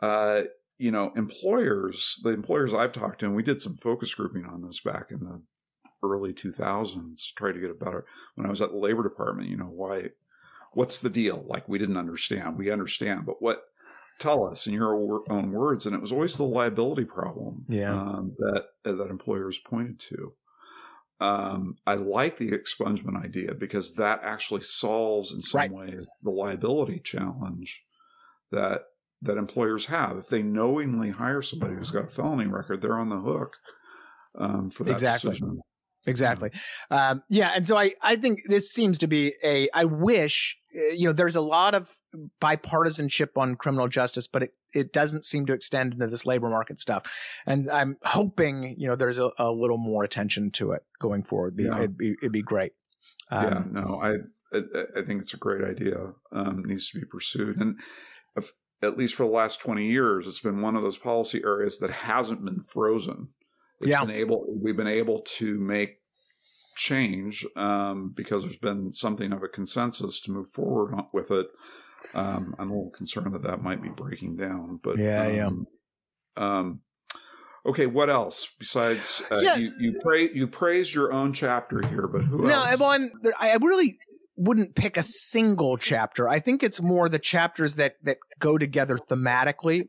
uh, 0.00 0.42
you 0.78 0.90
know, 0.90 1.12
employers, 1.14 2.18
the 2.24 2.30
employers 2.30 2.74
I've 2.74 2.92
talked 2.92 3.20
to, 3.20 3.26
and 3.26 3.36
we 3.36 3.44
did 3.44 3.62
some 3.62 3.76
focus 3.76 4.12
grouping 4.12 4.44
on 4.44 4.62
this 4.62 4.80
back 4.80 5.12
in 5.12 5.20
the 5.20 5.40
early 6.02 6.32
2000s, 6.32 7.32
tried 7.36 7.52
to 7.52 7.60
get 7.60 7.70
a 7.70 7.74
better, 7.74 8.04
when 8.34 8.46
I 8.46 8.50
was 8.50 8.60
at 8.60 8.70
the 8.70 8.76
labor 8.76 9.04
department, 9.04 9.48
you 9.48 9.56
know, 9.56 9.70
why, 9.70 10.08
what's 10.72 10.98
the 10.98 11.10
deal? 11.10 11.44
Like, 11.46 11.68
we 11.68 11.78
didn't 11.78 11.96
understand. 11.96 12.58
We 12.58 12.70
understand, 12.70 13.26
but 13.26 13.40
what, 13.40 13.62
tell 14.22 14.46
us 14.46 14.66
in 14.66 14.72
your 14.72 15.22
own 15.30 15.50
words. 15.52 15.86
And 15.86 15.94
it 15.94 16.00
was 16.00 16.12
always 16.12 16.36
the 16.36 16.44
liability 16.44 17.04
problem 17.04 17.64
Yeah. 17.68 17.94
um, 17.94 18.34
that, 18.38 18.66
that 18.84 19.10
employers 19.10 19.58
pointed 19.58 19.98
to. 20.00 20.32
Um, 21.20 21.76
I 21.86 21.94
like 21.94 22.36
the 22.36 22.50
expungement 22.50 23.22
idea 23.22 23.54
because 23.54 23.94
that 23.94 24.20
actually 24.24 24.62
solves 24.62 25.32
in 25.32 25.40
some 25.40 25.60
Right. 25.60 25.70
ways 25.72 26.06
the 26.22 26.30
liability 26.30 27.00
challenge 27.04 27.82
that 28.50 28.82
that 29.24 29.38
employers 29.38 29.86
have. 29.86 30.16
If 30.18 30.28
they 30.28 30.42
knowingly 30.42 31.10
hire 31.10 31.42
somebody 31.42 31.74
who's 31.74 31.92
got 31.92 32.06
a 32.06 32.08
felony 32.08 32.46
record, 32.46 32.80
they're 32.82 32.98
on 32.98 33.08
the 33.08 33.20
hook 33.20 33.56
um, 34.34 34.68
for 34.70 34.82
that 34.82 34.92
Exactly. 34.92 35.30
decision. 35.30 35.60
Exactly. 36.06 36.50
Um, 36.90 37.22
yeah, 37.28 37.52
and 37.54 37.66
so 37.66 37.76
I 37.76 37.94
I 38.02 38.16
think 38.16 38.40
this 38.48 38.70
seems 38.70 38.98
to 38.98 39.06
be 39.06 39.34
a. 39.44 39.68
I 39.72 39.84
wish 39.84 40.58
uh, 40.74 40.92
you 40.94 41.06
know 41.06 41.12
there's 41.12 41.36
a 41.36 41.40
lot 41.40 41.74
of 41.74 41.88
bipartisanship 42.40 43.36
on 43.36 43.54
criminal 43.54 43.88
justice, 43.88 44.26
but 44.26 44.42
it 44.42 44.54
it 44.74 44.92
doesn't 44.92 45.24
seem 45.24 45.46
to 45.46 45.52
extend 45.52 45.92
into 45.92 46.08
this 46.08 46.26
labor 46.26 46.48
market 46.48 46.80
stuff. 46.80 47.04
And 47.46 47.70
I'm 47.70 47.96
hoping 48.02 48.74
you 48.78 48.88
know 48.88 48.96
there's 48.96 49.18
a, 49.18 49.30
a 49.38 49.52
little 49.52 49.78
more 49.78 50.02
attention 50.02 50.50
to 50.52 50.72
it 50.72 50.82
going 50.98 51.22
forward. 51.22 51.56
Be, 51.56 51.64
Yeah. 51.64 51.78
it'd 51.78 51.96
be 51.98 52.16
it'd 52.20 52.32
be 52.32 52.42
great. 52.42 52.72
Um, 53.30 53.44
yeah, 53.44 53.64
no, 53.70 54.00
I, 54.02 54.14
I 54.56 55.00
I 55.00 55.02
think 55.02 55.22
it's 55.22 55.34
a 55.34 55.38
great 55.38 55.64
idea. 55.64 56.12
Um, 56.32 56.64
needs 56.64 56.90
to 56.90 56.98
be 56.98 57.06
pursued, 57.06 57.60
and 57.60 57.78
if, 58.36 58.52
at 58.82 58.98
least 58.98 59.14
for 59.14 59.22
the 59.24 59.30
last 59.32 59.60
twenty 59.60 59.86
years, 59.86 60.26
it's 60.26 60.40
been 60.40 60.62
one 60.62 60.74
of 60.74 60.82
those 60.82 60.98
policy 60.98 61.42
areas 61.44 61.78
that 61.78 61.90
hasn't 61.90 62.44
been 62.44 62.58
frozen. 62.60 63.28
It's 63.82 63.90
Yeah. 63.90 64.00
been 64.00 64.14
able. 64.14 64.46
We've 64.48 64.76
been 64.76 64.86
able 64.86 65.20
to 65.38 65.58
make 65.58 65.98
change 66.76 67.46
um, 67.56 68.12
because 68.16 68.44
there's 68.44 68.56
been 68.56 68.92
something 68.92 69.32
of 69.32 69.42
a 69.42 69.48
consensus 69.48 70.20
to 70.20 70.30
move 70.30 70.48
forward 70.50 70.94
on, 70.94 71.06
with 71.12 71.30
it. 71.30 71.46
Um, 72.14 72.54
I'm 72.58 72.70
a 72.70 72.74
little 72.74 72.90
concerned 72.90 73.34
that 73.34 73.42
that 73.42 73.62
might 73.62 73.82
be 73.82 73.88
breaking 73.90 74.36
down, 74.36 74.80
but 74.82 74.98
Yeah, 74.98 75.28
yeah. 75.28 75.46
um, 75.46 75.66
Um, 76.36 76.80
okay, 77.66 77.86
what 77.86 78.08
else 78.08 78.48
besides 78.58 79.22
uh, 79.30 79.40
Yeah. 79.42 79.56
you? 79.56 79.72
You 79.78 80.00
pray 80.02 80.30
you 80.32 80.46
praised 80.46 80.94
your 80.94 81.12
own 81.12 81.32
chapter 81.34 81.82
here, 81.86 82.06
but 82.08 82.22
who 82.24 82.46
No, 82.48 82.64
else? 82.64 82.80
and 82.80 83.10
I 83.38 83.54
really 83.56 83.98
wouldn't 84.36 84.74
pick 84.74 84.96
a 84.96 85.02
single 85.02 85.76
chapter. 85.76 86.26
I 86.28 86.38
think 86.40 86.62
it's 86.62 86.80
more 86.80 87.08
the 87.08 87.18
chapters 87.18 87.74
that 87.74 87.96
that 88.02 88.18
go 88.38 88.56
together 88.58 88.96
thematically. 88.96 89.86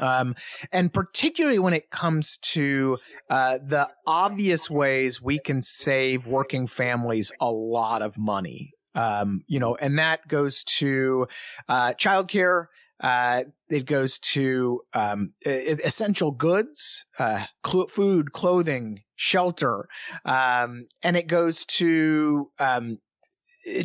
Um, 0.00 0.34
and 0.72 0.92
particularly 0.92 1.58
when 1.58 1.74
it 1.74 1.90
comes 1.90 2.38
to 2.38 2.98
uh, 3.28 3.58
the 3.62 3.88
obvious 4.06 4.70
ways 4.70 5.22
we 5.22 5.38
can 5.38 5.62
save 5.62 6.26
working 6.26 6.66
families 6.66 7.32
a 7.40 7.50
lot 7.50 8.02
of 8.02 8.18
money. 8.18 8.72
Um, 8.94 9.42
you 9.46 9.60
know, 9.60 9.76
and 9.76 9.98
that 9.98 10.26
goes 10.26 10.64
to 10.78 11.28
uh, 11.68 11.92
childcare. 11.94 12.66
Uh, 13.00 13.44
it 13.68 13.86
goes 13.86 14.18
to 14.18 14.80
um, 14.92 15.30
essential 15.46 16.32
goods, 16.32 17.06
uh, 17.18 17.46
cl- 17.64 17.86
food, 17.86 18.32
clothing, 18.32 19.00
shelter, 19.16 19.88
um, 20.24 20.84
and 21.02 21.16
it 21.16 21.26
goes 21.26 21.64
to 21.64 22.50
um, 22.58 22.98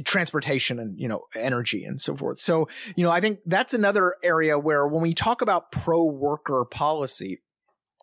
transportation 0.04 0.80
and 0.80 1.00
you 1.00 1.08
know 1.08 1.22
energy 1.36 1.84
and 1.84 2.02
so 2.02 2.16
forth. 2.16 2.40
So 2.40 2.68
you 2.96 3.04
know 3.04 3.12
I 3.12 3.22
think 3.22 3.40
that's 3.46 3.74
another 3.74 4.16
area 4.24 4.58
where 4.58 4.88
when 4.88 5.02
we 5.02 5.14
talk 5.14 5.42
about 5.42 5.72
pro 5.72 6.04
worker 6.04 6.66
policy. 6.66 7.42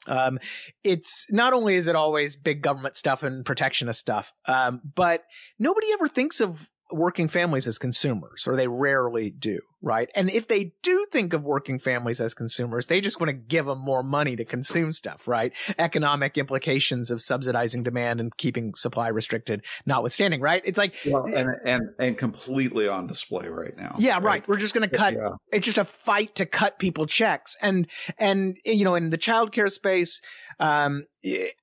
Um, 0.09 0.41
it's 0.83 1.27
not 1.31 1.53
only 1.53 1.77
is 1.77 1.87
it 1.87 1.95
always 1.95 2.35
big 2.35 2.61
government 2.61 2.97
stuff 2.97 3.23
and 3.23 3.45
protectionist 3.45 4.01
stuff, 4.01 4.33
um, 4.49 4.81
but 4.97 5.23
nobody 5.61 5.87
ever 5.93 6.09
thinks 6.09 6.41
of 6.41 6.69
working 6.93 7.29
families 7.29 7.67
as 7.67 7.79
consumers, 7.79 8.47
or 8.47 8.57
they 8.57 8.69
rarely 8.69 9.31
do, 9.31 9.61
right? 9.81 10.11
And 10.15 10.31
if 10.31 10.47
they 10.49 10.73
do 10.83 11.07
think 11.11 11.33
of 11.33 11.43
working 11.43 11.79
families 11.79 12.21
as 12.21 12.35
consumers, 12.35 12.87
they 12.87 13.01
just 13.01 13.21
want 13.21 13.29
to 13.29 13.33
give 13.35 13.67
them 13.67 13.79
more 13.79 14.03
money 14.03 14.37
to 14.37 14.45
consume 14.45 14.93
stuff, 14.93 15.27
right? 15.27 15.53
Economic 15.79 16.37
implications 16.39 17.11
of 17.11 17.23
subsidizing 17.23 17.83
demand 17.83 18.21
and 18.21 18.37
keeping 18.37 18.75
supply 18.75 19.09
restricted, 19.09 19.65
notwithstanding, 19.87 20.41
right? 20.41 20.63
It's 20.65 20.79
like, 20.79 20.95
Well, 21.07 21.25
and 21.25 21.49
and 21.65 21.83
and 21.99 22.19
completely 22.19 22.89
on 22.89 23.07
display 23.07 23.49
right 23.49 23.77
now. 23.77 23.95
yeah, 23.99 24.19
right. 24.21 24.47
We're 24.47 24.59
just 24.59 24.75
going 24.75 24.89
to 24.89 24.97
cut 24.97 25.15
Yeah. 25.15 25.31
it's 25.51 25.67
just 25.67 25.79
a 25.79 25.85
fight 25.85 26.35
to 26.37 26.47
cut 26.47 26.79
people 26.79 27.07
checks 27.07 27.57
and 27.63 27.87
and 28.19 28.57
you 28.65 28.85
know 28.85 28.95
in 28.95 29.11
the 29.11 29.19
childcare 29.19 29.71
space 29.71 30.21
um 30.61 31.05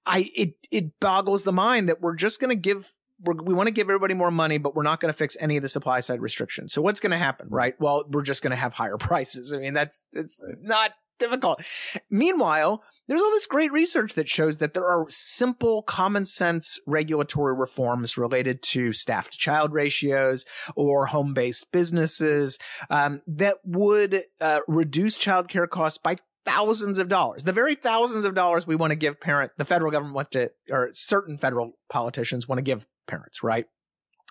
i 0.05 0.29
it 0.35 0.53
it 0.71 0.99
boggles 0.99 1.43
the 1.43 1.51
mind 1.51 1.89
that 1.89 2.01
we're 2.01 2.15
just 2.15 2.39
going 2.39 2.49
to 2.49 2.55
give 2.59 2.91
we 3.23 3.53
want 3.53 3.67
to 3.67 3.73
give 3.73 3.89
everybody 3.89 4.13
more 4.13 4.31
money, 4.31 4.57
but 4.57 4.75
we're 4.75 4.83
not 4.83 4.99
going 4.99 5.11
to 5.11 5.17
fix 5.17 5.35
any 5.39 5.57
of 5.57 5.61
the 5.61 5.69
supply 5.69 5.99
side 5.99 6.21
restrictions. 6.21 6.73
So 6.73 6.81
what's 6.81 6.99
going 6.99 7.11
to 7.11 7.17
happen, 7.17 7.47
right? 7.49 7.75
Well, 7.79 8.05
we're 8.09 8.21
just 8.21 8.41
going 8.41 8.51
to 8.51 8.57
have 8.57 8.73
higher 8.73 8.97
prices. 8.99 9.53
I 9.53 9.59
mean, 9.59 9.73
that's 9.73 10.05
it's 10.13 10.41
not 10.61 10.93
difficult. 11.19 11.61
Meanwhile, 12.09 12.81
there's 13.07 13.21
all 13.21 13.31
this 13.31 13.45
great 13.45 13.71
research 13.71 14.15
that 14.15 14.29
shows 14.29 14.57
that 14.57 14.73
there 14.73 14.87
are 14.87 15.05
simple, 15.09 15.83
common 15.83 16.25
sense 16.25 16.79
regulatory 16.87 17.53
reforms 17.53 18.17
related 18.17 18.61
to 18.63 18.93
staff 18.93 19.29
to 19.29 19.37
child 19.37 19.73
ratios 19.73 20.45
or 20.75 21.05
home 21.05 21.33
based 21.33 21.71
businesses 21.71 22.57
um, 22.89 23.21
that 23.27 23.57
would 23.63 24.23
uh, 24.41 24.61
reduce 24.67 25.17
childcare 25.17 25.69
costs 25.69 25.97
by 25.97 26.15
thousands 26.45 26.97
of 26.97 27.09
dollars. 27.09 27.43
The 27.43 27.53
very 27.53 27.75
thousands 27.75 28.25
of 28.25 28.33
dollars 28.33 28.65
we 28.65 28.75
want 28.75 28.91
to 28.91 28.95
give 28.95 29.19
parent, 29.19 29.51
the 29.57 29.65
federal 29.65 29.91
government 29.91 30.15
want 30.15 30.31
to, 30.31 30.51
or 30.71 30.89
certain 30.93 31.37
federal 31.37 31.73
politicians 31.89 32.47
want 32.47 32.57
to 32.57 32.63
give 32.63 32.87
parents, 33.09 33.43
right? 33.43 33.65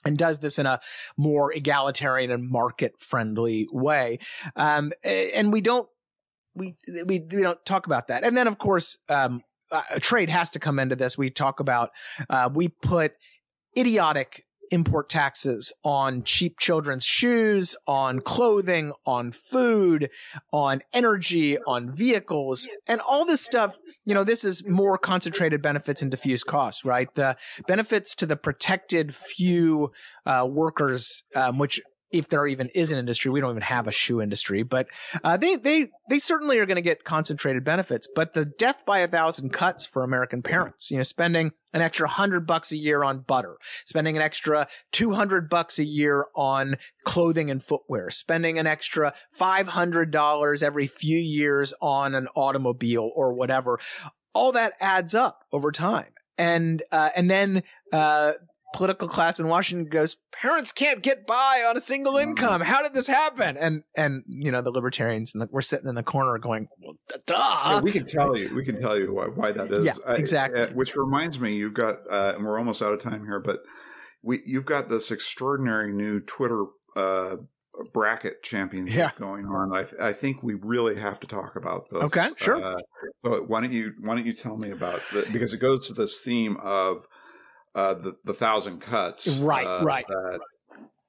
And 0.05 0.17
does 0.17 0.39
this 0.39 0.59
in 0.59 0.67
a 0.67 0.81
more 1.17 1.53
egalitarian 1.53 2.31
and 2.31 2.49
market 2.49 2.93
friendly 3.01 3.67
way. 3.73 4.19
Um, 4.55 4.93
and 5.03 5.53
we 5.53 5.61
don't, 5.61 5.89
we, 6.55 6.77
we, 6.89 7.19
we 7.19 7.43
don't 7.43 7.65
talk 7.67 7.87
about 7.87 8.07
that. 8.09 8.25
And 8.25 8.37
then 8.37 8.47
of 8.47 8.59
course, 8.59 8.99
um, 9.09 9.43
uh, 9.71 9.83
trade 10.01 10.31
has 10.31 10.51
to 10.51 10.59
come 10.59 10.79
into 10.79 10.97
this. 10.97 11.19
We 11.19 11.31
talk 11.31 11.61
about, 11.61 11.91
uh, 12.31 12.49
we 12.53 12.69
put 12.69 13.13
idiotic 13.77 14.45
import 14.71 15.09
taxes 15.09 15.73
on 15.85 16.23
cheap 16.23 16.59
children's 16.59 17.05
shoes, 17.05 17.77
on 17.87 18.21
clothing, 18.21 18.93
on 19.07 19.33
food, 19.33 20.11
on 20.53 20.81
energy, 20.93 21.59
on 21.67 21.91
vehicles, 21.91 22.69
and 22.87 23.01
all 23.01 23.25
this 23.25 23.41
stuff. 23.41 23.77
You 24.05 24.15
know, 24.15 24.25
this 24.25 24.45
is 24.45 24.67
more 24.67 24.99
concentrated 24.99 25.63
benefits 25.63 26.03
and 26.03 26.11
diffuse 26.11 26.45
costs, 26.45 26.85
right? 26.85 27.13
The 27.15 27.37
benefits 27.67 28.15
to 28.17 28.27
the 28.27 28.37
protected 28.37 29.15
few 29.15 29.93
uh, 30.27 30.47
workers, 30.49 31.23
um, 31.35 31.59
which 31.59 31.81
if 32.11 32.29
there 32.29 32.47
even 32.47 32.69
is 32.75 32.91
an 32.91 32.99
industry, 32.99 33.31
we 33.31 33.41
don't 33.41 33.51
even 33.51 33.63
have 33.63 33.87
a 33.87 33.93
shoe 33.93 34.21
industry, 34.21 34.63
but 34.63 34.89
uh, 35.23 35.37
they 35.37 35.57
they 35.57 35.89
they 36.09 36.19
certainly 36.19 36.59
are 36.59 36.67
going 36.67 36.77
to 36.77 36.83
get 36.83 37.05
concentrated 37.05 37.65
benefits. 37.65 38.09
But 38.15 38.33
the 38.33 38.45
death 38.45 38.87
by 38.87 39.01
a 39.01 39.09
thousand 39.09 39.51
cuts 39.53 39.85
for 39.87 40.03
American 40.03 40.43
parents, 40.43 40.91
you 40.91 40.97
know, 40.97 41.03
spending 41.03 41.53
an 41.75 41.83
extra 41.83 42.09
hundred 42.09 42.47
bucks 42.47 42.73
a 42.73 42.77
year 42.77 43.05
on 43.05 43.21
butter, 43.21 43.57
spending 43.85 44.17
an 44.17 44.23
extra 44.23 44.69
two 44.91 45.13
hundred 45.13 45.51
bucks 45.51 45.79
a 45.79 45.85
year 45.85 46.27
on 46.35 46.77
clothing 47.05 47.51
and 47.51 47.63
footwear, 47.63 48.11
spending 48.11 48.59
an 48.59 48.67
extra 48.67 49.13
five 49.31 49.69
hundred 49.69 50.11
dollars 50.11 50.63
every 50.63 50.87
few 50.87 51.19
years 51.19 51.75
on 51.81 52.15
an 52.15 52.29
automobile 52.35 53.11
or 53.15 53.35
whatever, 53.35 53.79
all 54.35 54.53
that 54.53 54.73
adds 54.81 55.15
up 55.15 55.45
over 55.53 55.71
time, 55.73 56.13
and 56.37 56.83
uh, 56.91 57.11
and 57.15 57.31
then. 57.31 57.63
Uh, 57.93 58.33
political 58.75 59.09
class 59.09 59.41
in 59.41 59.49
Washington 59.49 59.89
goes, 59.89 60.17
parents 60.33 60.73
can't 60.73 61.03
get 61.03 61.27
by 61.27 61.65
on 61.69 61.77
a 61.77 61.81
single 61.81 62.15
Mm-hmm. 62.15 62.31
income. 62.31 62.61
How 62.61 62.83
did 62.83 62.95
this 62.95 63.07
happen? 63.07 63.57
And 63.57 63.83
and 63.97 64.23
you 64.29 64.51
know 64.51 64.61
the 64.61 64.71
libertarians 64.71 65.35
and 65.35 65.49
we're 65.51 65.61
sitting 65.63 65.89
in 65.89 65.95
the 65.95 66.03
corner 66.03 66.37
going, 66.39 66.69
well, 66.83 66.95
duh. 67.27 67.35
Yeah, 67.37 67.81
we 67.81 67.93
can 67.93 68.07
tell 68.07 68.37
you. 68.37 68.55
We 68.55 68.65
can 68.65 68.81
tell 68.81 68.99
you 68.99 69.13
why, 69.15 69.27
why 69.27 69.53
that 69.53 69.71
is. 69.71 69.85
Yeah, 69.85 69.95
I- 70.07 70.15
exactly. 70.17 70.61
uh, 70.63 70.67
which 70.69 70.97
reminds 70.97 71.39
me, 71.41 71.55
you've 71.55 71.75
got, 71.75 71.97
uh, 72.11 72.33
and 72.37 72.45
we're 72.45 72.59
almost 72.59 72.83
out 72.83 72.93
of 72.93 73.01
time 73.01 73.25
here, 73.25 73.41
but 73.41 73.61
we 74.23 74.41
you've 74.45 74.67
got 74.67 74.89
this 74.89 75.11
extraordinary 75.11 75.93
new 75.93 76.21
Twitter 76.21 76.65
uh, 76.97 77.37
bracket 77.93 78.43
championship 78.43 78.97
Yeah. 78.97 79.11
going 79.19 79.47
on. 79.47 79.73
I, 79.77 79.83
th- 79.83 80.01
I 80.01 80.13
think 80.13 80.43
we 80.43 80.55
really 80.55 80.97
have 80.97 81.21
to 81.21 81.27
talk 81.29 81.55
about 81.57 81.89
this. 81.91 82.03
Okay, 82.03 82.31
sure. 82.37 82.63
Uh, 82.63 82.79
so 83.25 83.43
why 83.45 83.61
don't 83.61 83.73
you 83.73 83.93
why 84.01 84.17
don't 84.17 84.27
you 84.27 84.33
tell 84.33 84.57
me 84.57 84.71
about 84.73 85.01
the, 85.13 85.27
because 85.33 85.53
it 85.55 85.59
goes 85.59 85.87
to 85.87 85.93
this 85.95 86.19
theme 86.21 86.57
of 86.63 87.07
uh, 87.75 87.95
the 87.95 88.17
the 88.25 88.35
thousand 88.35 88.81
cuts. 88.81 89.29
Right, 89.29 89.67
uh, 89.67 89.85
right. 89.85 90.07
That, 90.09 90.41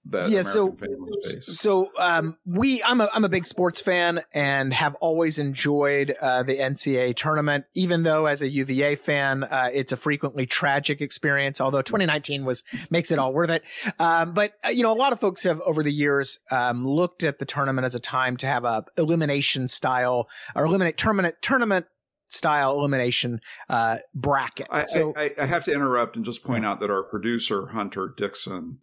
that 0.06 0.30
Yeah, 0.30 0.40
American 0.40 0.44
so- 0.44 1.40
So 1.42 1.92
um, 2.00 2.36
we, 2.46 2.82
I'm 2.84 3.00
a, 3.02 3.10
I'm 3.14 3.26
a 3.26 3.30
big 3.30 3.46
sports 3.46 3.82
fan 3.82 4.22
and 4.34 4.74
have 4.74 4.96
always 4.96 5.38
enjoyed 5.38 6.16
uh, 6.20 6.42
the 6.44 6.58
NCAA 6.58 7.16
tournament. 7.16 7.66
Even 7.76 8.04
though 8.04 8.26
as 8.26 8.42
a 8.42 8.48
UVA 8.48 8.96
fan, 8.96 9.44
uh, 9.44 9.70
it's 9.72 9.92
a 9.92 9.98
frequently 9.98 10.46
tragic 10.46 11.02
experience. 11.02 11.62
Although 11.62 11.82
2019 11.82 12.46
was 12.46 12.64
makes 12.90 13.12
it 13.12 13.20
all 13.20 13.34
worth 13.34 13.50
it. 13.50 13.64
Um, 14.00 14.34
but 14.34 14.54
uh, 14.66 14.70
you 14.70 14.84
know, 14.84 14.94
a 14.94 14.98
lot 14.98 15.14
of 15.14 15.20
folks 15.20 15.44
have 15.44 15.62
over 15.62 15.84
the 15.84 15.94
years 15.94 16.40
um, 16.50 16.86
looked 16.88 17.24
at 17.24 17.38
the 17.38 17.46
tournament 17.46 17.86
as 17.86 17.94
a 17.94 18.00
time 18.00 18.38
to 18.38 18.48
have 18.48 18.64
a 18.66 18.86
elimination 18.98 19.68
style 19.68 20.28
or 20.56 20.66
eliminate 20.66 20.98
tournament 20.98 21.36
tournament 21.42 21.86
style 22.30 22.80
elimination 22.80 23.42
uh, 23.70 23.98
bracket. 24.16 24.68
I, 24.72 24.86
so 24.86 25.14
I, 25.18 25.32
I 25.40 25.46
have 25.46 25.66
to 25.66 25.74
interrupt 25.74 26.16
and 26.16 26.24
just 26.24 26.44
point 26.44 26.66
out 26.66 26.80
that 26.80 26.90
our 26.90 27.04
producer 27.04 27.68
Hunter 27.68 28.14
Dixon 28.16 28.80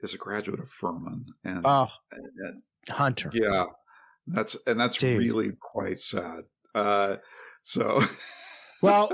is 0.00 0.12
a 0.14 0.18
graduate 0.18 0.58
of 0.60 0.68
Furman, 0.68 1.26
and, 1.44 1.62
oh, 1.64 1.88
and- 2.10 2.26
and- 2.46 2.62
Hunter. 2.88 3.30
yeah, 3.32 3.66
that's 4.26 4.56
and 4.66 4.80
that's 4.80 4.96
Dude. 4.96 5.16
really 5.18 5.52
quite 5.60 5.98
sad. 5.98 6.40
Uh, 6.74 7.16
so 7.62 8.02
Well, 8.82 9.12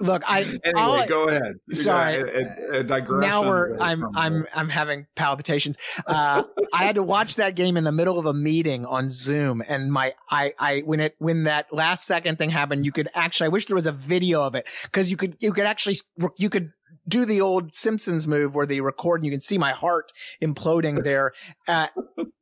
look, 0.00 0.22
I 0.26 0.40
anyway, 0.64 0.72
all 0.76 0.92
I- 0.94 1.06
go 1.06 1.28
ahead. 1.28 1.56
Sorry. 1.72 2.22
got 2.22 2.28
a, 2.28 2.76
a, 2.76 2.78
a 2.80 2.82
digression 2.82 3.20
now 3.30 3.46
we're 3.46 3.78
I'm 3.78 4.04
I'm 4.16 4.46
I'm 4.54 4.68
having 4.68 5.06
palpitations. 5.14 5.76
Uh, 6.06 6.42
I 6.72 6.84
had 6.84 6.94
to 6.96 7.02
watch 7.02 7.36
that 7.36 7.54
game 7.54 7.76
in 7.76 7.84
the 7.84 7.92
middle 7.92 8.18
of 8.18 8.26
a 8.26 8.34
meeting 8.34 8.86
on 8.86 9.10
Zoom, 9.10 9.62
and 9.66 9.92
my 9.92 10.14
I 10.30 10.54
I 10.58 10.80
when 10.80 11.00
it 11.00 11.14
when 11.18 11.44
that 11.44 11.72
last 11.72 12.06
second 12.06 12.38
thing 12.38 12.50
happened, 12.50 12.86
you 12.86 12.92
could 12.92 13.08
actually 13.14 13.46
I 13.46 13.48
wish 13.50 13.66
there 13.66 13.76
was 13.76 13.86
a 13.86 13.92
video 13.92 14.42
of 14.42 14.54
it 14.54 14.66
because 14.84 15.10
you 15.10 15.16
could 15.16 15.36
you 15.40 15.52
could 15.52 15.66
actually 15.66 15.96
you 16.38 16.48
could 16.48 16.72
do 17.08 17.24
the 17.24 17.40
old 17.40 17.74
Simpsons 17.74 18.26
move 18.26 18.54
where 18.54 18.66
they 18.66 18.80
record 18.80 19.20
and 19.20 19.26
you 19.26 19.30
can 19.30 19.40
see 19.40 19.58
my 19.58 19.72
heart 19.72 20.12
imploding 20.42 21.02
there, 21.02 21.32
uh, 21.66 21.88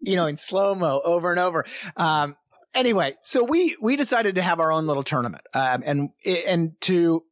you 0.01 0.15
know, 0.17 0.27
in 0.27 0.37
slow 0.37 0.75
mo 0.75 1.01
over 1.05 1.31
and 1.31 1.41
over. 1.41 1.65
Um, 1.97 2.37
anyway, 2.79 3.15
so 3.23 3.43
we 3.43 3.77
we 3.81 3.97
decided 3.97 4.37
to 4.37 4.43
have 4.43 4.61
our 4.61 4.73
own 4.73 4.87
little 4.87 5.03
tournament, 5.03 5.43
um, 5.53 5.83
and 5.85 6.11
and 6.25 6.81
to 6.83 7.25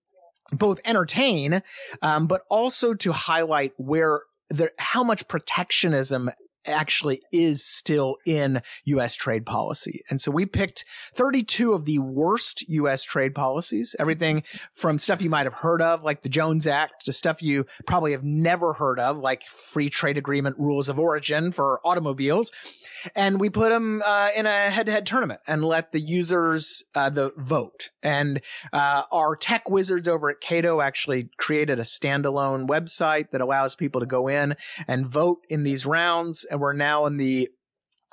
both 0.53 0.81
entertain, 0.85 1.63
um, 2.03 2.27
but 2.27 2.43
also 2.51 2.95
to 2.95 3.13
highlight 3.13 3.73
where 3.77 4.23
there 4.51 4.73
how 4.79 5.03
much 5.03 5.27
protectionism 5.29 6.31
actually 6.67 7.21
is 7.33 7.65
still 7.65 8.17
in 8.27 8.63
U.S. 8.85 9.15
trade 9.15 9.47
policy. 9.47 10.03
And 10.11 10.21
so 10.21 10.31
we 10.31 10.47
picked 10.47 10.85
32 11.15 11.73
of 11.73 11.85
the 11.85 11.99
worst 11.99 12.69
U.S. 12.69 13.03
trade 13.03 13.35
policies, 13.35 13.97
everything 13.99 14.43
from 14.73 14.99
stuff 14.99 15.23
you 15.23 15.31
might 15.31 15.47
have 15.47 15.55
heard 15.55 15.83
of, 15.83 16.03
like 16.03 16.23
the 16.23 16.29
Jones 16.29 16.67
Act, 16.67 17.05
to 17.07 17.13
stuff 17.13 17.43
you 17.43 17.67
probably 17.87 18.13
have 18.13 18.25
never 18.25 18.73
heard 18.73 19.01
of, 19.01 19.19
like 19.19 19.43
free 19.45 19.89
trade 19.89 20.19
agreement 20.19 20.59
rules 20.59 20.89
of 20.89 20.99
origin 20.99 21.53
for 21.53 21.81
automobiles. 21.85 22.53
And 23.15 23.41
we 23.41 23.51
put 23.51 23.71
them 23.71 24.03
uh, 24.05 24.31
in 24.35 24.47
a 24.47 24.71
head-to-head 24.71 25.07
tournament 25.07 25.41
and 25.47 25.63
let 25.63 25.93
the 25.93 26.01
users 26.01 26.85
uh, 26.95 27.11
the 27.11 27.33
vote. 27.37 27.91
And 28.03 28.41
uh, 28.73 29.03
our 29.13 29.37
tech 29.37 29.69
wizards 29.71 30.09
over 30.09 30.31
at 30.31 30.41
Cato 30.41 30.81
actually 30.81 31.31
created 31.37 31.79
a 31.79 31.83
standalone 31.83 32.67
website 32.67 33.31
that 33.31 33.41
allows 33.41 33.77
people 33.77 34.01
to 34.01 34.07
go 34.07 34.29
in 34.29 34.57
and 34.89 35.07
vote 35.07 35.45
in 35.49 35.63
these 35.63 35.87
rounds. 35.87 36.45
We're 36.57 36.73
now 36.73 37.07
in 37.07 37.17
the 37.17 37.49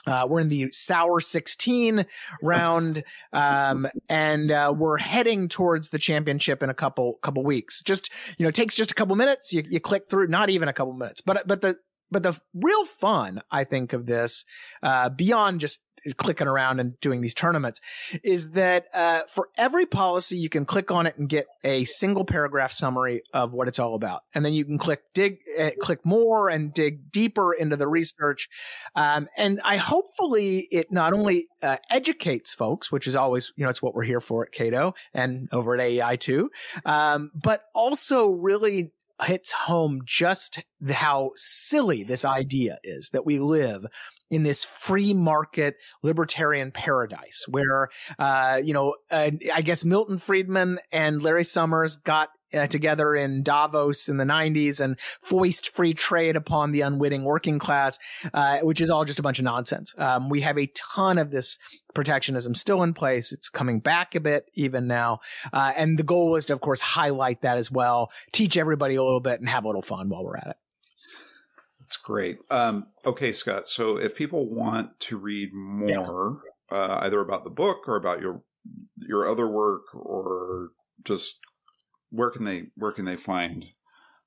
uh, 0.05 0.27
we're 0.29 0.41
in 0.41 0.49
the 0.49 0.69
sour 0.71 1.21
16 1.21 2.05
round, 2.41 3.03
um, 3.31 3.87
and 4.09 4.51
uh, 4.51 4.73
we're 4.75 4.97
heading 4.97 5.47
towards 5.47 5.89
the 5.89 5.97
championship 5.97 6.61
in 6.61 6.69
a 6.69 6.73
couple 6.73 7.13
couple 7.21 7.43
weeks. 7.43 7.81
Just 7.81 8.09
you 8.37 8.43
know, 8.43 8.49
it 8.49 8.55
takes 8.55 8.75
just 8.75 8.91
a 8.91 8.95
couple 8.95 9.15
minutes. 9.15 9.53
You, 9.53 9.63
you 9.65 9.79
click 9.79 10.03
through, 10.09 10.27
not 10.27 10.49
even 10.49 10.67
a 10.67 10.73
couple 10.73 10.93
minutes, 10.93 11.21
but 11.21 11.47
but 11.47 11.61
the 11.61 11.77
but 12.11 12.23
the 12.23 12.39
real 12.53 12.85
fun 12.85 13.41
I 13.49 13.63
think 13.63 13.93
of 13.93 14.05
this, 14.05 14.45
uh, 14.81 15.09
beyond 15.09 15.61
just 15.61 15.81
clicking 16.17 16.47
around 16.47 16.79
and 16.79 16.99
doing 16.99 17.21
these 17.21 17.35
tournaments 17.35 17.81
is 18.23 18.51
that 18.51 18.87
uh, 18.93 19.21
for 19.29 19.49
every 19.57 19.85
policy 19.85 20.37
you 20.37 20.49
can 20.49 20.65
click 20.65 20.91
on 20.91 21.07
it 21.07 21.17
and 21.17 21.29
get 21.29 21.47
a 21.63 21.83
single 21.85 22.25
paragraph 22.25 22.71
summary 22.71 23.21
of 23.33 23.53
what 23.53 23.67
it's 23.67 23.79
all 23.79 23.95
about. 23.95 24.21
And 24.33 24.45
then 24.45 24.53
you 24.53 24.65
can 24.65 24.77
click 24.77 25.01
dig 25.13 25.39
uh, 25.59 25.71
click 25.79 26.05
more 26.05 26.49
and 26.49 26.73
dig 26.73 27.11
deeper 27.11 27.53
into 27.53 27.75
the 27.75 27.87
research. 27.87 28.49
Um, 28.95 29.27
and 29.37 29.59
i 29.63 29.77
hopefully 29.77 30.67
it 30.71 30.91
not 30.91 31.13
only 31.13 31.47
uh, 31.61 31.77
educates 31.89 32.53
folks 32.53 32.91
which 32.91 33.07
is 33.07 33.15
always 33.15 33.51
you 33.55 33.63
know 33.63 33.69
it's 33.69 33.81
what 33.81 33.93
we're 33.93 34.03
here 34.03 34.21
for 34.21 34.43
at 34.43 34.51
cato 34.51 34.93
and 35.13 35.49
over 35.51 35.75
at 35.75 35.81
aei 35.81 36.19
too 36.19 36.49
um, 36.85 37.31
but 37.35 37.63
also 37.73 38.29
really 38.29 38.91
hits 39.21 39.51
home 39.51 40.01
just 40.05 40.63
how 40.89 41.31
silly 41.35 42.03
this 42.03 42.25
idea 42.25 42.77
is 42.83 43.09
that 43.09 43.25
we 43.25 43.39
live 43.39 43.85
in 44.29 44.43
this 44.43 44.63
free 44.63 45.13
market 45.13 45.75
libertarian 46.01 46.71
paradise 46.71 47.45
where, 47.47 47.87
uh, 48.17 48.59
you 48.63 48.73
know, 48.73 48.95
uh, 49.11 49.31
I 49.53 49.61
guess 49.61 49.85
Milton 49.85 50.17
Friedman 50.17 50.79
and 50.91 51.21
Larry 51.21 51.43
Summers 51.43 51.95
got 51.97 52.29
uh, 52.53 52.67
together 52.67 53.15
in 53.15 53.43
Davos 53.43 54.09
in 54.09 54.17
the 54.17 54.23
90s 54.23 54.79
and 54.79 54.99
foist 55.21 55.69
free 55.75 55.93
trade 55.93 56.35
upon 56.35 56.71
the 56.71 56.81
unwitting 56.81 57.23
working 57.23 57.59
class, 57.59 57.99
uh, 58.33 58.59
which 58.59 58.81
is 58.81 58.89
all 58.89 59.05
just 59.05 59.19
a 59.19 59.23
bunch 59.23 59.39
of 59.39 59.45
nonsense. 59.45 59.93
Um, 59.97 60.29
we 60.29 60.41
have 60.41 60.57
a 60.57 60.67
ton 60.67 61.17
of 61.17 61.31
this 61.31 61.57
protectionism 61.93 62.55
still 62.55 62.83
in 62.83 62.93
place. 62.93 63.31
It's 63.31 63.49
coming 63.49 63.79
back 63.79 64.15
a 64.15 64.19
bit 64.19 64.49
even 64.53 64.87
now. 64.87 65.19
Uh, 65.51 65.73
and 65.77 65.97
the 65.97 66.03
goal 66.03 66.35
is 66.35 66.45
to, 66.47 66.53
of 66.53 66.61
course, 66.61 66.79
highlight 66.79 67.41
that 67.41 67.57
as 67.57 67.71
well, 67.71 68.11
teach 68.31 68.57
everybody 68.57 68.95
a 68.95 69.03
little 69.03 69.19
bit 69.19 69.39
and 69.39 69.49
have 69.49 69.63
a 69.63 69.67
little 69.67 69.81
fun 69.81 70.09
while 70.09 70.23
we're 70.23 70.37
at 70.37 70.47
it. 70.47 70.57
That's 71.79 71.97
great. 71.97 72.39
Um, 72.49 72.87
okay, 73.05 73.31
Scott. 73.31 73.67
So 73.67 73.97
if 73.97 74.15
people 74.15 74.49
want 74.49 74.99
to 75.01 75.17
read 75.17 75.53
more, 75.53 76.41
uh, 76.71 76.99
either 77.01 77.19
about 77.19 77.43
the 77.43 77.49
book 77.49 77.87
or 77.87 77.95
about 77.95 78.21
your 78.21 78.41
your 78.97 79.27
other 79.27 79.47
work, 79.47 79.93
or 79.93 80.69
just 81.03 81.39
where 82.13 82.29
can 82.29 82.45
they 82.45 82.67
where 82.75 82.91
can 82.91 83.05
they 83.05 83.15
find 83.15 83.65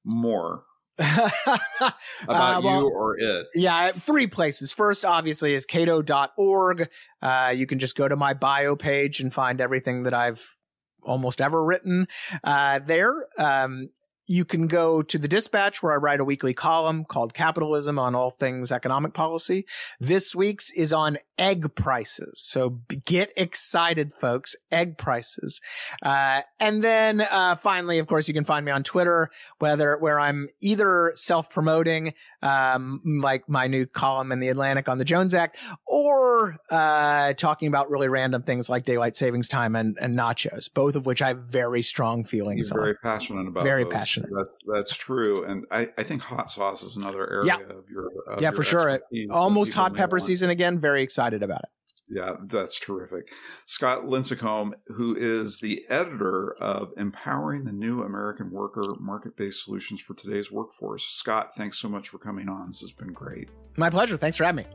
more 0.05 0.64
about 0.99 1.94
Uh, 2.29 2.61
well, 2.64 2.83
you 2.83 2.88
or 2.88 3.16
it? 3.18 3.46
Yeah, 3.55 3.92
three 3.92 4.27
places. 4.27 4.72
First, 4.72 5.05
obviously, 5.05 5.53
is 5.55 5.66
cato.org. 5.66 6.88
Uh, 7.20 7.53
you 7.55 7.66
can 7.66 7.79
just 7.79 7.96
go 7.96 8.09
to 8.09 8.16
my 8.16 8.33
bio 8.35 8.77
page 8.77 9.20
and 9.20 9.33
find 9.33 9.61
everything 9.61 10.05
that 10.05 10.14
I've 10.14 10.42
almost 11.03 11.40
ever 11.40 11.62
written 11.62 12.09
uh, 12.42 12.81
there. 12.81 13.27
Um, 13.38 13.90
you 14.26 14.44
can 14.44 14.66
go 14.66 15.02
to 15.02 15.18
the 15.18 15.28
dispatch 15.28 15.82
where 15.82 15.92
I 15.92 15.96
write 15.96 16.20
a 16.20 16.24
weekly 16.24 16.54
column 16.54 17.04
called 17.04 17.34
Capitalism 17.34 17.98
on 17.98 18.14
all 18.14 18.30
things 18.30 18.72
economic 18.72 19.14
policy. 19.14 19.66
This 20.00 20.34
week's 20.34 20.70
is 20.72 20.92
on 20.92 21.18
egg 21.38 21.74
prices. 21.74 22.40
So 22.40 22.80
get 23.04 23.32
excited, 23.36 24.12
folks. 24.14 24.56
Egg 24.72 24.98
prices. 24.98 25.60
Uh, 26.02 26.42
and 26.58 26.82
then, 26.82 27.20
uh, 27.20 27.56
finally, 27.56 27.98
of 27.98 28.06
course, 28.06 28.26
you 28.28 28.34
can 28.34 28.44
find 28.44 28.64
me 28.64 28.72
on 28.72 28.82
Twitter, 28.82 29.30
whether, 29.58 29.96
where 29.98 30.18
I'm 30.18 30.48
either 30.60 31.12
self 31.14 31.50
promoting, 31.50 32.14
um, 32.42 33.01
like 33.05 33.49
my 33.49 33.66
new 33.66 33.87
column 33.87 34.33
in 34.33 34.40
the 34.40 34.49
Atlantic 34.49 34.88
on 34.88 34.99
the 34.99 35.05
Jones 35.05 35.35
Act, 35.35 35.59
or, 35.87 36.57
uh, 36.70 37.33
talking 37.35 37.68
about 37.68 37.90
really 37.90 38.09
random 38.09 38.42
things 38.42 38.68
like 38.68 38.85
daylight 38.85 39.16
savings 39.16 39.49
time 39.49 39.77
and, 39.77 39.96
and 40.01 40.16
nachos, 40.16 40.72
both 40.72 40.96
of 40.96 41.07
which 41.07 41.22
I 41.22 41.29
have 41.29 41.38
very 41.40 41.83
strong 41.83 42.25
feelings 42.25 42.70
You're 42.70 42.81
on. 42.81 42.85
very 42.85 42.96
passionate 42.96 43.49
about. 43.49 43.64
Very 43.64 43.85
those. 43.85 43.92
passionate. 43.92 44.31
That's 44.37 44.57
that's 44.66 44.96
true, 44.96 45.44
and 45.44 45.64
I, 45.70 45.88
I 45.99 46.03
think 46.03 46.22
hot 46.22 46.51
sauce 46.51 46.83
is 46.83 46.96
another 46.96 47.31
area 47.33 47.46
Yeah. 47.46 47.77
of 47.77 47.88
your. 47.90 48.07
Of 48.29 48.40
Yeah, 48.42 48.49
your 48.49 48.53
for 48.53 48.62
sure. 48.62 49.01
Almost 49.31 49.72
hot 49.75 49.94
pepper 49.94 50.18
season 50.18 50.51
again. 50.51 50.79
Very 50.79 51.03
excited 51.03 51.42
about 51.42 51.61
it. 51.62 51.68
Yeah, 52.09 52.35
that's 52.45 52.79
terrific. 52.79 53.33
Scott 53.66 54.05
Lincicome, 54.05 54.75
who 54.87 55.16
is 55.16 55.59
the 55.59 55.85
editor 55.88 56.55
of 56.61 56.92
Empowering 56.97 57.64
the 57.64 57.73
New 57.73 58.03
American 58.03 58.51
Worker 58.51 58.88
Market 59.01 59.37
Based 59.37 59.64
Solutions 59.64 60.01
for 60.01 60.14
Today's 60.14 60.53
Workforce. 60.53 61.05
Scott, 61.05 61.57
thanks 61.57 61.79
so 61.79 61.88
much 61.88 62.09
for 62.09 62.19
coming 62.19 62.49
on. 62.49 62.69
This 62.69 62.81
has 62.83 62.92
been 62.92 63.12
great. 63.12 63.49
My 63.77 63.90
pleasure. 63.90 64.16
Thanks 64.16 64.37
for 64.37 64.45
having 64.45 64.64
me. 64.64 64.71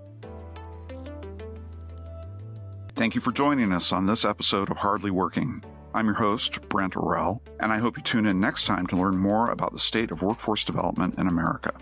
Thank 2.96 3.16
you 3.16 3.22
for 3.22 3.32
joining 3.32 3.72
us 3.72 3.94
on 3.94 4.06
this 4.06 4.26
episode 4.26 4.70
of 4.70 4.78
Hardly 4.78 5.10
Working. 5.10 5.64
I'm 5.94 6.06
your 6.06 6.16
host, 6.16 6.62
Brent 6.70 6.94
Orrell, 6.94 7.40
and 7.60 7.72
I 7.72 7.80
hope 7.80 7.98
you 7.98 8.04
tune 8.04 8.26
in 8.26 8.40
next 8.40 8.66
time 8.66 8.86
to 8.88 8.96
learn 8.98 9.18
more 9.18 9.52
about 9.52 9.72
the 9.72 9.80
state 9.80 10.12
of 10.12 10.22
workforce 10.22 10.66
development 10.66 11.16
in 11.18 11.28
America. 11.28 11.74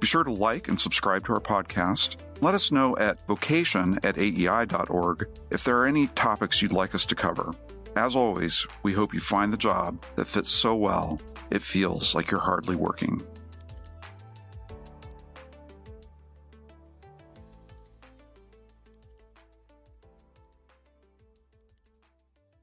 Be 0.00 0.06
sure 0.06 0.24
to 0.24 0.32
like 0.32 0.68
and 0.68 0.80
subscribe 0.80 1.24
to 1.26 1.32
our 1.34 1.40
podcast. 1.40 2.16
Let 2.44 2.52
us 2.54 2.70
know 2.70 2.94
at 2.98 3.26
vocation 3.26 3.98
at 4.02 4.16
aei.org 4.16 5.28
if 5.50 5.64
there 5.64 5.78
are 5.78 5.86
any 5.86 6.08
topics 6.08 6.60
you'd 6.60 6.74
like 6.74 6.94
us 6.94 7.06
to 7.06 7.14
cover. 7.14 7.54
As 7.96 8.14
always, 8.14 8.66
we 8.82 8.92
hope 8.92 9.14
you 9.14 9.20
find 9.20 9.50
the 9.50 9.56
job 9.56 10.04
that 10.16 10.28
fits 10.28 10.50
so 10.50 10.74
well 10.74 11.18
it 11.50 11.62
feels 11.62 12.14
like 12.14 12.30
you're 12.30 12.38
hardly 12.38 12.76
working. 12.76 13.22